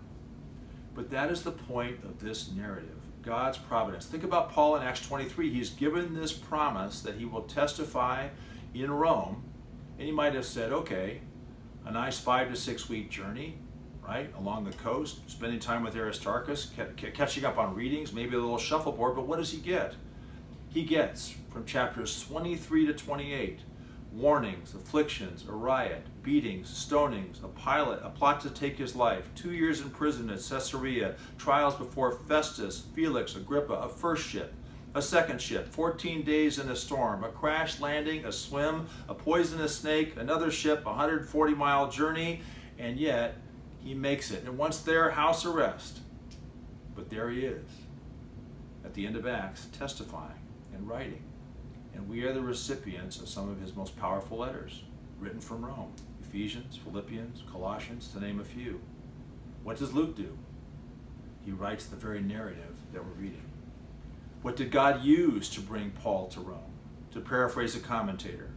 But 0.95 1.09
that 1.09 1.29
is 1.29 1.43
the 1.43 1.51
point 1.51 1.97
of 2.03 2.19
this 2.21 2.49
narrative 2.51 2.95
God's 3.21 3.57
providence. 3.57 4.05
Think 4.07 4.23
about 4.23 4.51
Paul 4.51 4.77
in 4.77 4.83
Acts 4.83 5.05
23. 5.05 5.51
He's 5.53 5.69
given 5.69 6.15
this 6.15 6.31
promise 6.31 7.01
that 7.01 7.15
he 7.15 7.25
will 7.25 7.43
testify 7.43 8.29
in 8.73 8.89
Rome, 8.89 9.43
and 9.99 10.07
he 10.07 10.11
might 10.11 10.33
have 10.33 10.45
said, 10.45 10.71
okay, 10.71 11.21
a 11.85 11.91
nice 11.91 12.17
five 12.17 12.49
to 12.49 12.55
six 12.55 12.87
week 12.89 13.11
journey, 13.11 13.57
right, 14.07 14.33
along 14.37 14.63
the 14.63 14.71
coast, 14.71 15.29
spending 15.29 15.59
time 15.59 15.83
with 15.83 15.95
Aristarchus, 15.95 16.71
catching 17.13 17.45
up 17.45 17.57
on 17.57 17.75
readings, 17.75 18.13
maybe 18.13 18.35
a 18.35 18.39
little 18.39 18.57
shuffleboard, 18.57 19.15
but 19.15 19.27
what 19.27 19.37
does 19.37 19.51
he 19.51 19.59
get? 19.59 19.93
He 20.73 20.83
gets 20.83 21.35
from 21.51 21.65
chapters 21.65 22.23
23 22.23 22.85
to 22.85 22.93
28 22.93 23.59
warnings, 24.13 24.73
afflictions, 24.73 25.45
a 25.47 25.51
riot, 25.51 26.05
beatings, 26.23 26.69
stonings, 26.69 27.43
a 27.43 27.49
pilot, 27.49 27.99
a 28.03 28.09
plot 28.09 28.39
to 28.41 28.49
take 28.49 28.77
his 28.77 28.95
life, 28.95 29.29
two 29.35 29.51
years 29.51 29.81
in 29.81 29.89
prison 29.89 30.29
at 30.29 30.39
Caesarea, 30.39 31.15
trials 31.37 31.75
before 31.75 32.13
Festus, 32.13 32.85
Felix, 32.93 33.35
Agrippa, 33.35 33.73
a 33.73 33.89
first 33.89 34.25
ship, 34.25 34.53
a 34.95 35.01
second 35.01 35.41
ship, 35.41 35.67
14 35.67 36.23
days 36.23 36.57
in 36.57 36.69
a 36.69 36.75
storm, 36.75 37.25
a 37.25 37.29
crash 37.29 37.81
landing, 37.81 38.23
a 38.23 38.31
swim, 38.31 38.87
a 39.09 39.13
poisonous 39.13 39.75
snake, 39.75 40.15
another 40.17 40.51
ship, 40.51 40.85
a 40.85 40.89
140 40.89 41.53
mile 41.53 41.89
journey, 41.89 42.41
and 42.79 42.97
yet 42.97 43.35
he 43.83 43.93
makes 43.93 44.31
it. 44.31 44.43
And 44.45 44.57
once 44.57 44.79
there, 44.79 45.11
house 45.11 45.45
arrest. 45.45 45.99
But 46.95 47.09
there 47.09 47.29
he 47.29 47.45
is 47.45 47.67
at 48.85 48.93
the 48.93 49.05
end 49.05 49.15
of 49.17 49.27
Acts, 49.27 49.67
testifying 49.77 50.40
writing. 50.85 51.23
And 51.93 52.07
we 52.07 52.23
are 52.23 52.33
the 52.33 52.41
recipients 52.41 53.19
of 53.19 53.27
some 53.27 53.49
of 53.49 53.59
his 53.59 53.75
most 53.75 53.97
powerful 53.97 54.39
letters 54.39 54.83
written 55.19 55.39
from 55.39 55.65
Rome 55.65 55.93
Ephesians, 56.21 56.77
Philippians, 56.77 57.43
Colossians, 57.51 58.07
to 58.09 58.19
name 58.19 58.39
a 58.39 58.43
few. 58.43 58.79
What 59.63 59.77
does 59.77 59.93
Luke 59.93 60.15
do? 60.15 60.37
He 61.43 61.51
writes 61.51 61.85
the 61.85 61.95
very 61.95 62.21
narrative 62.21 62.77
that 62.93 63.03
we're 63.03 63.11
reading. 63.11 63.43
What 64.41 64.55
did 64.55 64.71
God 64.71 65.03
use 65.03 65.49
to 65.49 65.61
bring 65.61 65.91
Paul 65.91 66.27
to 66.29 66.39
Rome? 66.39 66.71
To 67.11 67.19
paraphrase 67.19 67.75
a 67.75 67.79
commentator, 67.79 68.51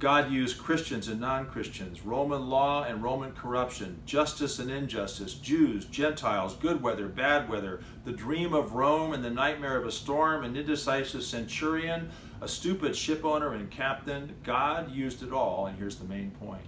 God 0.00 0.32
used 0.32 0.56
Christians 0.56 1.08
and 1.08 1.20
non 1.20 1.44
Christians, 1.44 2.06
Roman 2.06 2.48
law 2.48 2.84
and 2.84 3.02
Roman 3.02 3.32
corruption, 3.32 4.00
justice 4.06 4.58
and 4.58 4.70
injustice, 4.70 5.34
Jews, 5.34 5.84
Gentiles, 5.84 6.56
good 6.56 6.82
weather, 6.82 7.06
bad 7.06 7.50
weather, 7.50 7.82
the 8.06 8.12
dream 8.12 8.54
of 8.54 8.72
Rome 8.72 9.12
and 9.12 9.22
the 9.22 9.30
nightmare 9.30 9.76
of 9.76 9.86
a 9.86 9.92
storm, 9.92 10.42
an 10.42 10.56
indecisive 10.56 11.22
centurion, 11.22 12.08
a 12.40 12.48
stupid 12.48 12.92
shipowner 12.92 13.54
and 13.54 13.70
captain. 13.70 14.36
God 14.42 14.90
used 14.90 15.22
it 15.22 15.34
all, 15.34 15.66
and 15.66 15.76
here's 15.76 15.96
the 15.96 16.06
main 16.06 16.30
point. 16.30 16.64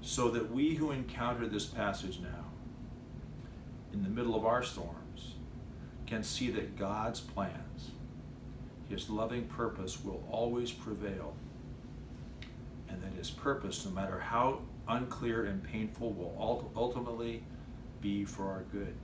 So 0.00 0.28
that 0.30 0.50
we 0.50 0.74
who 0.74 0.90
encounter 0.90 1.46
this 1.46 1.66
passage 1.66 2.18
now, 2.18 2.46
in 3.92 4.02
the 4.02 4.10
middle 4.10 4.34
of 4.34 4.44
our 4.44 4.64
storms, 4.64 5.34
can 6.08 6.24
see 6.24 6.50
that 6.50 6.76
God's 6.76 7.20
plans, 7.20 7.92
His 8.88 9.08
loving 9.08 9.44
purpose 9.44 10.02
will 10.04 10.26
always 10.28 10.72
prevail 10.72 11.36
and 12.92 13.02
that 13.02 13.16
his 13.16 13.30
purpose, 13.30 13.84
no 13.84 13.90
matter 13.90 14.18
how 14.18 14.60
unclear 14.88 15.46
and 15.46 15.62
painful, 15.64 16.12
will 16.12 16.36
ultimately 16.76 17.42
be 18.00 18.24
for 18.24 18.48
our 18.48 18.64
good. 18.72 18.94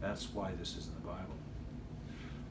That's 0.00 0.32
why 0.32 0.52
this 0.58 0.76
is 0.76 0.88
in 0.88 0.94
the 0.94 1.00
Bible. 1.00 1.36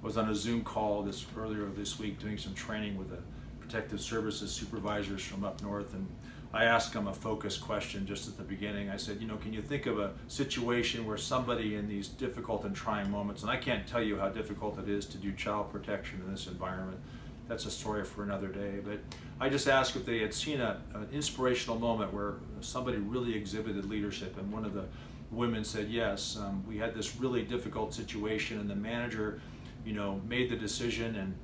I 0.01 0.05
was 0.05 0.17
on 0.17 0.29
a 0.29 0.35
Zoom 0.35 0.63
call 0.63 1.03
this 1.03 1.25
earlier 1.35 1.65
this 1.65 1.99
week 1.99 2.19
doing 2.19 2.37
some 2.37 2.53
training 2.53 2.97
with 2.97 3.09
the 3.09 3.19
protective 3.59 3.99
services 3.99 4.51
supervisors 4.51 5.23
from 5.23 5.43
up 5.43 5.61
north, 5.61 5.93
and 5.93 6.07
I 6.53 6.63
asked 6.63 6.93
them 6.93 7.07
a 7.07 7.13
focus 7.13 7.57
question 7.57 8.05
just 8.05 8.27
at 8.27 8.37
the 8.37 8.43
beginning. 8.43 8.89
I 8.89 8.95
said, 8.95 9.19
you 9.19 9.27
know, 9.27 9.35
can 9.37 9.53
you 9.53 9.61
think 9.61 9.85
of 9.85 9.99
a 9.99 10.13
situation 10.27 11.05
where 11.05 11.17
somebody 11.17 11.75
in 11.75 11.87
these 11.87 12.07
difficult 12.07 12.63
and 12.63 12.75
trying 12.75 13.11
moments, 13.11 13.41
and 13.41 13.51
I 13.51 13.57
can't 13.57 13.85
tell 13.85 14.01
you 14.01 14.17
how 14.17 14.29
difficult 14.29 14.79
it 14.79 14.87
is 14.87 15.05
to 15.07 15.17
do 15.17 15.33
child 15.33 15.71
protection 15.71 16.21
in 16.25 16.31
this 16.31 16.47
environment, 16.47 16.99
that's 17.47 17.65
a 17.65 17.71
story 17.71 18.03
for 18.03 18.23
another 18.23 18.47
day. 18.47 18.79
But 18.83 18.99
I 19.39 19.49
just 19.49 19.67
asked 19.67 19.95
if 19.95 20.05
they 20.05 20.19
had 20.19 20.33
seen 20.33 20.59
a, 20.59 20.81
an 20.93 21.07
inspirational 21.11 21.79
moment 21.79 22.13
where 22.13 22.35
somebody 22.61 22.97
really 22.97 23.35
exhibited 23.35 23.85
leadership, 23.85 24.37
and 24.37 24.51
one 24.51 24.65
of 24.65 24.73
the 24.73 24.85
women 25.31 25.63
said, 25.63 25.89
"Yes, 25.89 26.37
um, 26.37 26.63
we 26.67 26.77
had 26.77 26.93
this 26.93 27.15
really 27.17 27.43
difficult 27.43 27.93
situation, 27.93 28.59
and 28.59 28.69
the 28.69 28.75
manager, 28.75 29.41
you 29.85 29.93
know, 29.93 30.21
made 30.27 30.49
the 30.49 30.57
decision 30.57 31.15
and." 31.15 31.35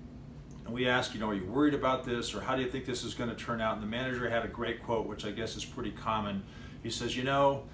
And 0.66 0.74
we 0.74 0.88
asked, 0.88 1.14
you 1.14 1.20
know, 1.20 1.32
are 1.32 1.34
you 1.34 1.44
worried 1.44 1.74
about 1.74 2.06
this 2.06 2.34
or 2.34 2.40
how 2.40 2.56
do 2.56 2.62
you 2.62 2.70
think 2.70 2.86
this 2.86 3.04
is 3.04 3.14
going 3.14 3.30
to 3.30 3.36
turn 3.36 3.60
out? 3.60 3.74
And 3.74 3.84
the 3.84 3.88
manager 3.88 4.30
had 4.30 4.46
a 4.46 4.48
great 4.48 4.82
quote, 4.82 5.08
which 5.08 5.26
I 5.26 5.32
guess 5.32 5.58
is 5.58 5.66
pretty 5.66 5.92
common. 5.92 6.42
He 6.82 6.90
says, 6.90 7.18
you 7.18 7.24
know, 7.26 7.66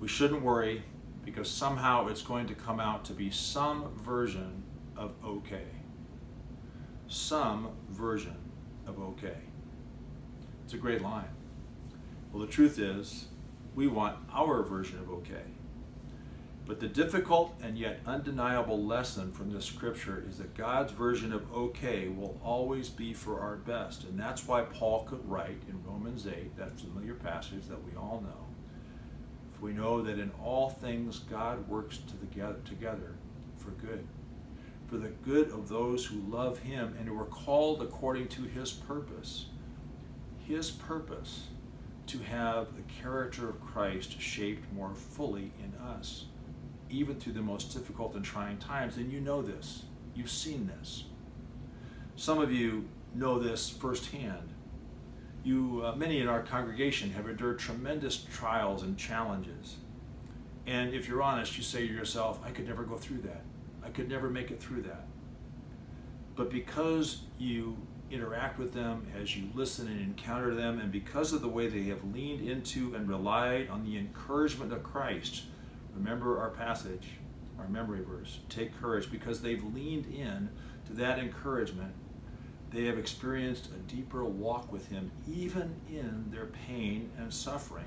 we 0.00 0.08
shouldn't 0.08 0.40
worry 0.40 0.84
because 1.22 1.50
somehow 1.50 2.06
it's 2.06 2.22
going 2.22 2.46
to 2.46 2.54
come 2.54 2.80
out 2.80 3.04
to 3.04 3.12
be 3.12 3.30
some 3.30 3.90
version 4.02 4.62
of 4.96 5.12
okay 5.22 5.66
some 7.14 7.68
version 7.90 8.36
of 8.86 8.98
okay. 9.00 9.36
It's 10.64 10.74
a 10.74 10.78
great 10.78 11.00
line. 11.00 11.28
Well, 12.32 12.44
the 12.44 12.50
truth 12.50 12.78
is, 12.78 13.26
we 13.74 13.86
want 13.86 14.16
our 14.32 14.62
version 14.62 14.98
of 14.98 15.08
okay. 15.10 15.44
But 16.66 16.80
the 16.80 16.88
difficult 16.88 17.54
and 17.62 17.78
yet 17.78 18.00
undeniable 18.06 18.82
lesson 18.82 19.30
from 19.32 19.52
this 19.52 19.66
scripture 19.66 20.24
is 20.26 20.38
that 20.38 20.54
God's 20.54 20.92
version 20.92 21.32
of 21.32 21.52
okay 21.54 22.08
will 22.08 22.40
always 22.42 22.88
be 22.88 23.12
for 23.12 23.38
our 23.40 23.56
best. 23.56 24.04
And 24.04 24.18
that's 24.18 24.48
why 24.48 24.62
Paul 24.62 25.04
could 25.04 25.28
write 25.28 25.62
in 25.68 25.84
Romans 25.84 26.26
8, 26.26 26.56
that 26.56 26.80
familiar 26.80 27.14
passage 27.14 27.68
that 27.68 27.84
we 27.84 27.94
all 27.96 28.24
know. 28.26 28.46
We 29.60 29.72
know 29.72 30.02
that 30.02 30.18
in 30.18 30.30
all 30.42 30.68
things 30.68 31.20
God 31.20 31.68
works 31.68 31.98
together, 32.20 32.58
together 32.64 33.14
for 33.56 33.70
good 33.70 34.04
for 34.94 35.00
the 35.00 35.08
good 35.08 35.50
of 35.50 35.68
those 35.68 36.06
who 36.06 36.20
love 36.30 36.60
him 36.60 36.94
and 36.96 37.08
who 37.08 37.18
are 37.18 37.24
called 37.24 37.82
according 37.82 38.28
to 38.28 38.42
his 38.42 38.70
purpose. 38.70 39.46
His 40.46 40.70
purpose 40.70 41.48
to 42.06 42.18
have 42.18 42.76
the 42.76 42.82
character 43.02 43.48
of 43.48 43.60
Christ 43.60 44.20
shaped 44.20 44.72
more 44.72 44.94
fully 44.94 45.50
in 45.58 45.74
us, 45.84 46.26
even 46.88 47.18
through 47.18 47.32
the 47.32 47.42
most 47.42 47.72
difficult 47.72 48.14
and 48.14 48.24
trying 48.24 48.58
times. 48.58 48.96
And 48.96 49.10
you 49.10 49.20
know 49.20 49.42
this, 49.42 49.82
you've 50.14 50.30
seen 50.30 50.70
this. 50.78 51.06
Some 52.14 52.38
of 52.38 52.52
you 52.52 52.88
know 53.16 53.40
this 53.40 53.68
firsthand. 53.68 54.50
You, 55.42 55.82
uh, 55.84 55.96
many 55.96 56.20
in 56.20 56.28
our 56.28 56.42
congregation 56.42 57.10
have 57.14 57.28
endured 57.28 57.58
tremendous 57.58 58.24
trials 58.32 58.84
and 58.84 58.96
challenges. 58.96 59.74
And 60.68 60.94
if 60.94 61.08
you're 61.08 61.20
honest, 61.20 61.56
you 61.56 61.64
say 61.64 61.88
to 61.88 61.92
yourself, 61.92 62.38
I 62.44 62.52
could 62.52 62.68
never 62.68 62.84
go 62.84 62.96
through 62.96 63.22
that. 63.22 63.42
I 63.84 63.90
could 63.90 64.08
never 64.08 64.30
make 64.30 64.50
it 64.50 64.60
through 64.60 64.82
that. 64.82 65.06
But 66.36 66.50
because 66.50 67.22
you 67.38 67.76
interact 68.10 68.58
with 68.58 68.72
them, 68.72 69.06
as 69.20 69.36
you 69.36 69.48
listen 69.54 69.86
and 69.88 70.00
encounter 70.00 70.54
them, 70.54 70.80
and 70.80 70.90
because 70.90 71.32
of 71.32 71.42
the 71.42 71.48
way 71.48 71.68
they 71.68 71.84
have 71.84 72.04
leaned 72.14 72.46
into 72.48 72.94
and 72.94 73.08
relied 73.08 73.68
on 73.68 73.84
the 73.84 73.98
encouragement 73.98 74.72
of 74.72 74.82
Christ, 74.82 75.44
remember 75.94 76.38
our 76.38 76.50
passage, 76.50 77.10
our 77.58 77.68
memory 77.68 78.02
verse, 78.02 78.40
take 78.48 78.78
courage, 78.80 79.10
because 79.10 79.42
they've 79.42 79.64
leaned 79.74 80.06
in 80.06 80.48
to 80.86 80.92
that 80.94 81.18
encouragement. 81.18 81.92
They 82.70 82.84
have 82.86 82.98
experienced 82.98 83.66
a 83.66 83.94
deeper 83.94 84.24
walk 84.24 84.72
with 84.72 84.88
Him, 84.88 85.12
even 85.28 85.76
in 85.88 86.26
their 86.30 86.46
pain 86.46 87.10
and 87.16 87.32
suffering. 87.32 87.86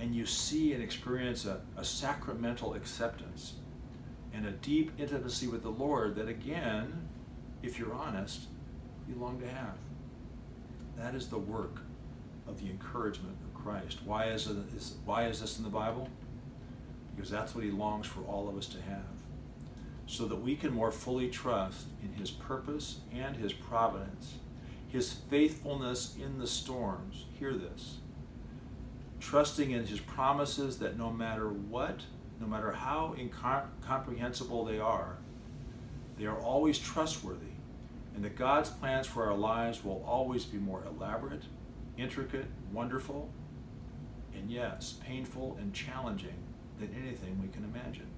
And 0.00 0.14
you 0.14 0.26
see 0.26 0.72
and 0.72 0.82
experience 0.82 1.46
a, 1.46 1.60
a 1.76 1.84
sacramental 1.84 2.74
acceptance 2.74 3.54
and 4.36 4.46
a 4.46 4.50
deep 4.50 4.92
intimacy 4.98 5.46
with 5.46 5.62
the 5.62 5.70
Lord 5.70 6.14
that, 6.16 6.28
again, 6.28 7.08
if 7.62 7.78
you're 7.78 7.94
honest, 7.94 8.42
you 9.08 9.14
long 9.14 9.40
to 9.40 9.48
have. 9.48 9.78
That 10.96 11.14
is 11.14 11.28
the 11.28 11.38
work 11.38 11.80
of 12.46 12.60
the 12.60 12.68
encouragement 12.68 13.38
of 13.42 13.62
Christ. 13.62 14.00
Why 14.04 14.26
is, 14.26 14.46
it, 14.46 14.56
is, 14.76 14.96
why 15.06 15.24
is 15.24 15.40
this 15.40 15.56
in 15.56 15.64
the 15.64 15.70
Bible? 15.70 16.08
Because 17.14 17.30
that's 17.30 17.54
what 17.54 17.64
He 17.64 17.70
longs 17.70 18.06
for 18.06 18.20
all 18.20 18.46
of 18.48 18.58
us 18.58 18.66
to 18.68 18.82
have. 18.82 19.04
So 20.06 20.26
that 20.26 20.36
we 20.36 20.54
can 20.54 20.72
more 20.72 20.92
fully 20.92 21.30
trust 21.30 21.86
in 22.02 22.12
His 22.12 22.30
purpose 22.30 23.00
and 23.14 23.36
His 23.36 23.54
providence, 23.54 24.34
His 24.86 25.14
faithfulness 25.14 26.14
in 26.22 26.38
the 26.38 26.46
storms. 26.46 27.24
Hear 27.38 27.54
this. 27.54 27.96
Trusting 29.18 29.70
in 29.70 29.86
His 29.86 30.00
promises 30.00 30.78
that 30.78 30.98
no 30.98 31.10
matter 31.10 31.48
what 31.48 32.02
no 32.40 32.46
matter 32.46 32.72
how 32.72 33.14
incomprehensible 33.18 34.64
they 34.64 34.78
are, 34.78 35.16
they 36.18 36.26
are 36.26 36.38
always 36.38 36.78
trustworthy, 36.78 37.54
and 38.14 38.24
that 38.24 38.36
God's 38.36 38.70
plans 38.70 39.06
for 39.06 39.26
our 39.26 39.36
lives 39.36 39.84
will 39.84 40.02
always 40.06 40.44
be 40.44 40.58
more 40.58 40.82
elaborate, 40.86 41.42
intricate, 41.96 42.46
wonderful, 42.72 43.30
and 44.34 44.50
yes, 44.50 44.94
painful 45.04 45.56
and 45.60 45.72
challenging 45.74 46.36
than 46.78 46.94
anything 47.02 47.40
we 47.40 47.48
can 47.48 47.64
imagine. 47.64 48.08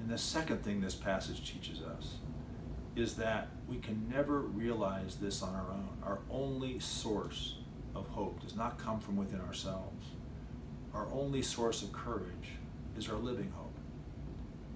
And 0.00 0.08
the 0.08 0.18
second 0.18 0.62
thing 0.62 0.80
this 0.80 0.94
passage 0.94 1.50
teaches 1.50 1.82
us 1.82 2.16
is 2.94 3.14
that 3.16 3.48
we 3.68 3.78
can 3.78 4.08
never 4.08 4.40
realize 4.40 5.16
this 5.16 5.42
on 5.42 5.54
our 5.54 5.70
own. 5.70 5.88
Our 6.02 6.18
only 6.30 6.80
source 6.80 7.56
of 7.94 8.08
hope 8.08 8.40
does 8.40 8.56
not 8.56 8.78
come 8.78 9.00
from 9.00 9.16
within 9.16 9.40
ourselves. 9.40 10.06
Our 10.94 11.06
only 11.12 11.42
source 11.42 11.82
of 11.82 11.92
courage 11.92 12.57
is 12.98 13.08
our 13.08 13.16
living 13.16 13.52
hope, 13.56 13.76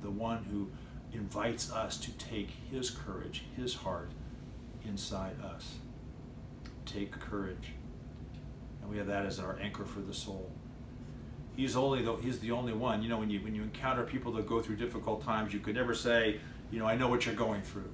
the 0.03 0.11
one 0.11 0.45
who 0.45 0.71
invites 1.13 1.73
us 1.73 1.97
to 1.99 2.13
take 2.13 2.51
his 2.71 2.91
courage, 2.91 3.45
his 3.57 3.75
heart 3.75 4.11
inside 4.87 5.37
us. 5.43 5.77
Take 6.87 7.13
courage. 7.13 7.73
And 8.81 8.91
we 8.91 8.99
have 8.99 9.07
that 9.09 9.27
as 9.27 9.39
our 9.39 9.59
anchor 9.61 9.85
for 9.85 10.01
the 10.01 10.15
soul. 10.15 10.51
He's 11.57 11.77
only 11.77 12.03
though 12.03 12.17
he's 12.17 12.39
the 12.41 12.51
only 12.53 12.73
one. 12.73 13.03
You 13.03 13.09
know, 13.11 13.19
when 13.19 13.31
you 13.31 13.41
when 13.41 13.55
you 13.55 13.63
encounter 13.63 14.05
people 14.05 14.33
that 14.33 14.47
go 14.49 14.63
through 14.63 14.77
difficult 14.77 15.23
times, 15.25 15.53
you 15.53 15.61
could 15.61 15.75
never 15.75 15.95
say, 15.95 16.41
you 16.71 16.79
know, 16.79 16.87
I 16.87 16.97
know 16.97 17.09
what 17.09 17.27
you're 17.27 17.35
going 17.35 17.63
through. 17.63 17.91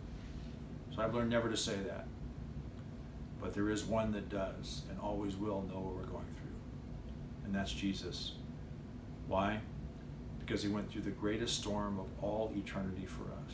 So 0.95 1.03
I've 1.03 1.15
learned 1.15 1.31
never 1.31 1.49
to 1.51 1.57
say 1.57 1.77
that. 1.87 2.07
but 3.41 3.55
there 3.55 3.71
is 3.71 3.85
one 3.85 4.13
that 4.13 4.29
does 4.29 4.83
and 4.91 4.99
always 5.01 5.37
will 5.37 5.63
know 5.63 5.81
what 5.81 5.95
we're 5.95 6.03
going 6.03 6.27
through. 6.37 7.45
And 7.45 7.55
that's 7.55 7.73
Jesus. 7.73 8.33
Why? 9.27 9.61
Because 10.49 10.63
he 10.63 10.71
went 10.71 10.91
through 10.91 11.03
the 11.03 11.11
greatest 11.11 11.61
storm 11.61 12.01
of 12.01 12.07
all 12.23 12.51
eternity 12.57 13.05
for 13.05 13.25
us. 13.25 13.53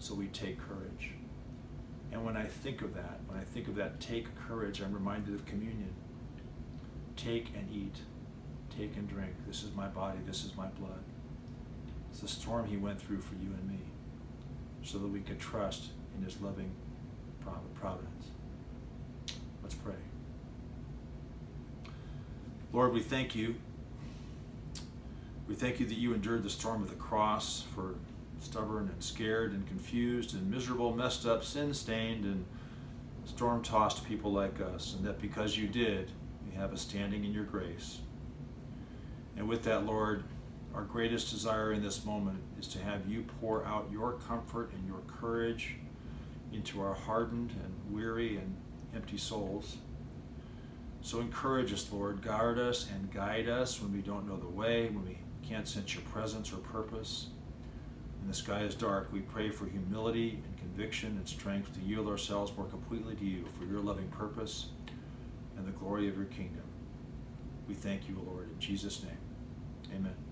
So 0.00 0.12
we 0.12 0.26
take 0.26 0.58
courage. 0.58 1.12
And 2.10 2.24
when 2.24 2.36
I 2.36 2.46
think 2.46 2.82
of 2.82 2.94
that, 2.94 3.20
when 3.28 3.38
I 3.38 3.44
think 3.44 3.68
of 3.68 3.76
that 3.76 4.00
take 4.00 4.26
courage, 4.34 4.80
I'm 4.80 4.92
reminded 4.92 5.36
of 5.36 5.46
communion. 5.46 5.94
Take 7.14 7.52
and 7.56 7.70
eat. 7.72 7.98
Take 8.76 8.96
and 8.96 9.08
drink. 9.08 9.34
This 9.46 9.62
is 9.62 9.72
my 9.76 9.86
body. 9.86 10.18
This 10.26 10.44
is 10.44 10.56
my 10.56 10.66
blood. 10.66 11.04
It's 12.10 12.18
the 12.18 12.26
storm 12.26 12.66
he 12.66 12.76
went 12.76 13.00
through 13.00 13.20
for 13.20 13.34
you 13.34 13.50
and 13.56 13.70
me 13.70 13.78
so 14.82 14.98
that 14.98 15.06
we 15.06 15.20
could 15.20 15.38
trust 15.38 15.90
in 16.16 16.24
his 16.24 16.40
loving 16.40 16.72
providence. 17.76 18.30
Let's 19.62 19.76
pray. 19.76 19.94
Lord, 22.72 22.92
we 22.92 23.00
thank 23.00 23.36
you. 23.36 23.54
We 25.46 25.54
thank 25.54 25.78
you 25.78 25.86
that 25.86 25.98
you 25.98 26.14
endured 26.14 26.42
the 26.42 26.50
storm 26.50 26.82
of 26.82 26.88
the 26.88 26.96
cross 26.96 27.64
for 27.74 27.96
stubborn 28.40 28.88
and 28.88 29.02
scared 29.02 29.52
and 29.52 29.66
confused 29.66 30.34
and 30.34 30.50
miserable, 30.50 30.94
messed 30.94 31.26
up, 31.26 31.44
sin 31.44 31.74
stained, 31.74 32.24
and 32.24 32.44
storm 33.24 33.62
tossed 33.62 34.06
people 34.06 34.32
like 34.32 34.60
us, 34.60 34.94
and 34.94 35.04
that 35.04 35.20
because 35.20 35.56
you 35.56 35.66
did, 35.66 36.10
we 36.46 36.54
have 36.56 36.72
a 36.72 36.76
standing 36.78 37.24
in 37.24 37.32
your 37.32 37.44
grace. 37.44 38.00
And 39.36 39.48
with 39.48 39.64
that, 39.64 39.84
Lord, 39.84 40.24
our 40.74 40.82
greatest 40.82 41.30
desire 41.30 41.72
in 41.72 41.82
this 41.82 42.04
moment 42.04 42.40
is 42.58 42.66
to 42.68 42.78
have 42.78 43.06
you 43.06 43.24
pour 43.40 43.64
out 43.64 43.88
your 43.92 44.12
comfort 44.12 44.70
and 44.72 44.86
your 44.86 45.02
courage 45.06 45.76
into 46.52 46.80
our 46.80 46.94
hardened 46.94 47.50
and 47.50 47.94
weary 47.94 48.36
and 48.36 48.56
empty 48.94 49.18
souls. 49.18 49.76
So 51.02 51.20
encourage 51.20 51.72
us, 51.72 51.90
Lord. 51.92 52.22
Guard 52.22 52.58
us 52.58 52.88
and 52.90 53.12
guide 53.12 53.48
us 53.48 53.80
when 53.80 53.92
we 53.92 54.00
don't 54.00 54.26
know 54.26 54.36
the 54.36 54.48
way, 54.48 54.86
when 54.86 55.04
we 55.04 55.18
can't 55.48 55.68
sense 55.68 55.94
your 55.94 56.02
presence 56.04 56.52
or 56.52 56.56
purpose. 56.56 57.28
When 58.20 58.28
the 58.28 58.34
sky 58.34 58.60
is 58.60 58.74
dark, 58.74 59.12
we 59.12 59.20
pray 59.20 59.50
for 59.50 59.66
humility 59.66 60.42
and 60.44 60.58
conviction 60.58 61.10
and 61.10 61.28
strength 61.28 61.74
to 61.74 61.80
yield 61.80 62.08
ourselves 62.08 62.52
more 62.56 62.66
completely 62.66 63.14
to 63.16 63.24
you 63.24 63.44
for 63.58 63.64
your 63.64 63.80
loving 63.80 64.08
purpose 64.08 64.66
and 65.56 65.66
the 65.66 65.72
glory 65.72 66.08
of 66.08 66.16
your 66.16 66.26
kingdom. 66.26 66.62
We 67.68 67.74
thank 67.74 68.08
you, 68.08 68.16
Lord, 68.26 68.50
in 68.50 68.58
Jesus' 68.58 69.02
name. 69.02 69.18
Amen. 69.94 70.23